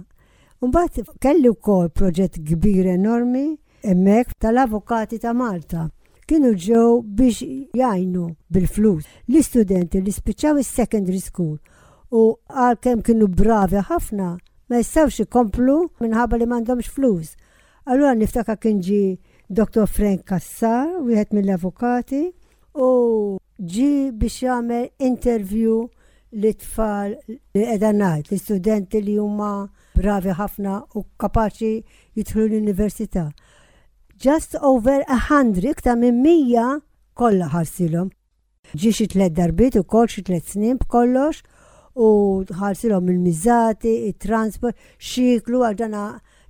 [0.63, 3.47] Unbat kelli wkoll proġett kbir enormi
[3.87, 5.87] hemmhekk tal-Avukati ta' Malta
[6.33, 7.43] kienu ġew biex
[7.77, 8.23] jajnu
[8.55, 11.59] bil-flus l-istudenti li spiċaw is-secondary school
[12.09, 14.29] u għal kem kienu bravi ħafna
[14.73, 17.35] ma jistawx ikomplu minħabba li m'għandhomx flus.
[17.85, 19.03] Allura niftakar kien ġi
[19.53, 19.85] Dr.
[19.93, 22.23] Frank Kassar, wieħed mill-avukati,
[22.81, 22.89] u
[23.75, 25.83] ġi biex jagħmel interview
[26.33, 29.53] li tfal li qiegħda ngħid, l-istudenti li huma
[30.01, 31.75] bravi ħafna u kapaċi
[32.17, 33.29] jidħlu l-università
[34.23, 36.81] just over a hundred ta' minn mija
[37.19, 38.09] kollha ħarsilom.
[38.81, 41.43] Ġi xi tliet darbiet ukoll xi tliet snin b'kollox
[41.99, 42.07] u
[42.61, 44.79] ħarsilhom il-miżati, it-transport,
[45.11, 46.05] xiklu għal dana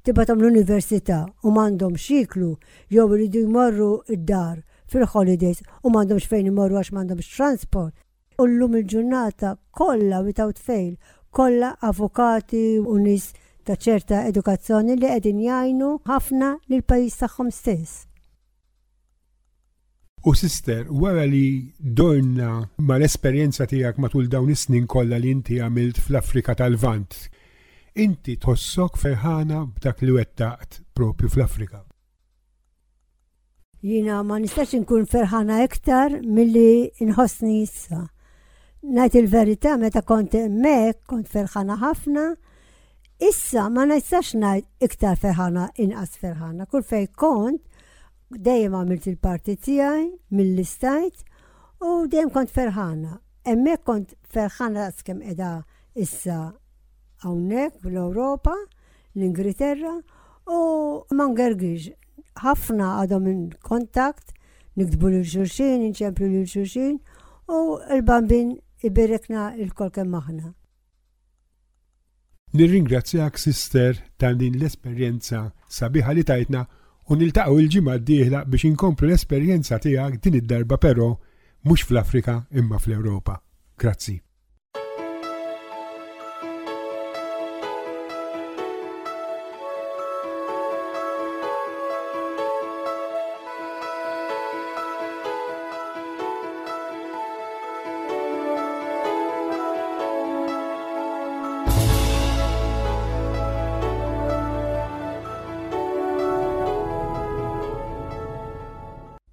[0.05, 2.51] tibatom l-università u m'għandhom xiklu
[2.93, 4.61] jew iridu jmorru id-dar
[4.93, 7.95] fil-holidays u m'għandhomx fejn imorru għax m'għandhomx transport.
[8.37, 10.93] U llum il-ġurnata kollha without fail,
[11.33, 13.33] kollha avukati u nis
[13.67, 18.03] ta' ċerta edukazzjoni li qegħdin jgħinu ħafna lil pajjiż tagħhom stess.
[20.25, 25.99] U sister, wara li dorna ma l-esperienza tijak matul dawn is-snin kollha li inti għamilt
[26.05, 27.17] fl-Afrika tal-Vant,
[28.05, 31.83] inti tħossok ferħana b'dak li wettaqt propju fl-Afrika.
[33.83, 38.05] Jina ma nistax nkun ferħana iktar milli nħossni issa.
[38.83, 42.29] Najt il-verità meta kont emmek, kont ferħana ħafna,
[43.23, 46.65] Issa ma nistax ngħid iktar ferħana inqas ferħana.
[46.73, 47.61] Kull fej kont
[48.49, 50.09] dejjem għamilt il-parti tiegħi
[50.39, 51.21] mill-istajt
[51.87, 53.13] u dejjem kont ferħana.
[53.47, 55.53] Hemmhekk kont ferħana għaskem edha
[56.07, 56.39] issa
[57.27, 58.57] hawnhekk fl-Ewropa,
[59.15, 59.93] l-Ingilterra
[60.51, 60.59] u
[61.15, 61.93] ma ngergix.
[62.43, 64.33] Ħafna għadhom in kontakt,
[64.81, 66.99] nikdbu lil xulxin, inċemplu lil xulxin
[67.55, 67.63] u
[68.01, 68.57] l-bambin
[68.91, 70.53] iberrekna il-kol kemm aħna.
[72.55, 75.41] Nirringrazzjak sister ta' din l-esperjenza
[75.77, 76.65] sabiħa li tajtna
[77.13, 81.09] u niltaqgħu il-ġimgħa d-dieħla biex inkomplu l-esperjenza tiegħek din id-darba però
[81.65, 83.39] mhux fl-Afrika imma fl-Ewropa.
[83.81, 84.21] Grazzi.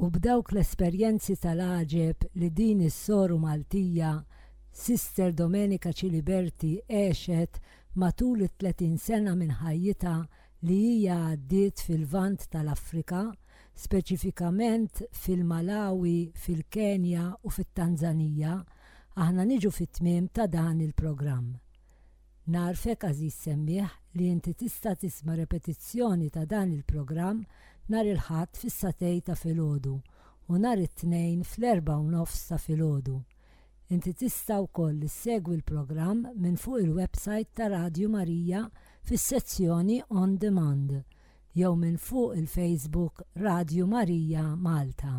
[0.10, 4.12] b'dawk l-esperjenzi tal-ħġeb li din is-soru Maltija,
[4.82, 7.60] Sister Domenica Ciliberti għexet
[8.02, 10.14] matul it-30 sena minn ħajjita
[10.70, 13.22] li hija għaddiet fil-vant tal-Afrika,
[13.80, 18.58] speċifikament fil-Malawi, fil-Kenja u fit tanzania
[19.16, 21.54] aħna niġu fit-tmiem ta' dan il-programm.
[22.50, 27.46] Narfek għażiż semmiħ li inti tista' tisma' repetizzjoni ta' dan il-programm
[27.90, 29.94] nar il-ħadd fis-satej ta' filgħodu
[30.54, 33.16] u nar it-tnejn fl-erba' u nofs ta' filgħodu.
[33.96, 38.62] Inti tista' wkoll segwi l-programm minn fuq il-website ta' Radio Marija
[39.10, 40.94] fis-sezzjoni On Demand
[41.60, 45.16] jew minn fuq il-Facebook Radio Marija Malta.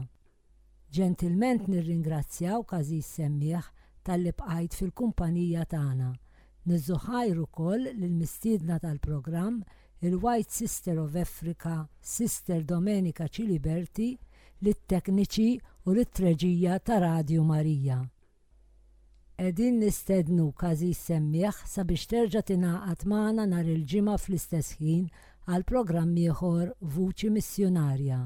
[0.95, 3.67] Ġentilment nirringrazzjaw kazi semmiħ
[4.07, 6.13] tal-li bqajt fil-kumpanija tagħna.
[6.71, 9.63] Nizzuħajru koll l-mistiedna tal-programm
[10.03, 14.15] il-White Sister of Africa, Sister Domenica Ciliberti,
[14.65, 15.49] lit-tekniċi
[15.89, 17.99] u lit-treġija ta' Radio Marija.
[19.45, 25.05] Edin nistednu kazi semmieħ sabiex terġa tinaqat maħna nar il ġima fl-istess ħin
[25.53, 28.23] għal programm ieħor Vuċi Missjonarja.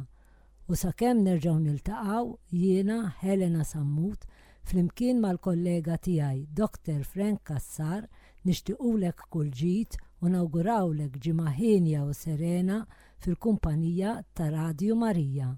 [0.70, 2.24] U sakemm nerġgħu niltaqgħu
[2.60, 4.26] jiena Helena Sammut
[4.64, 7.02] flimkien mal-kollega tiegħi Dr.
[7.02, 8.06] Frank Kassar
[8.46, 12.78] nixtiequlek kull ġid u nawgurawlek ġimaħinja u serena
[13.24, 15.52] fil-kumpanija ta' Radio Marija.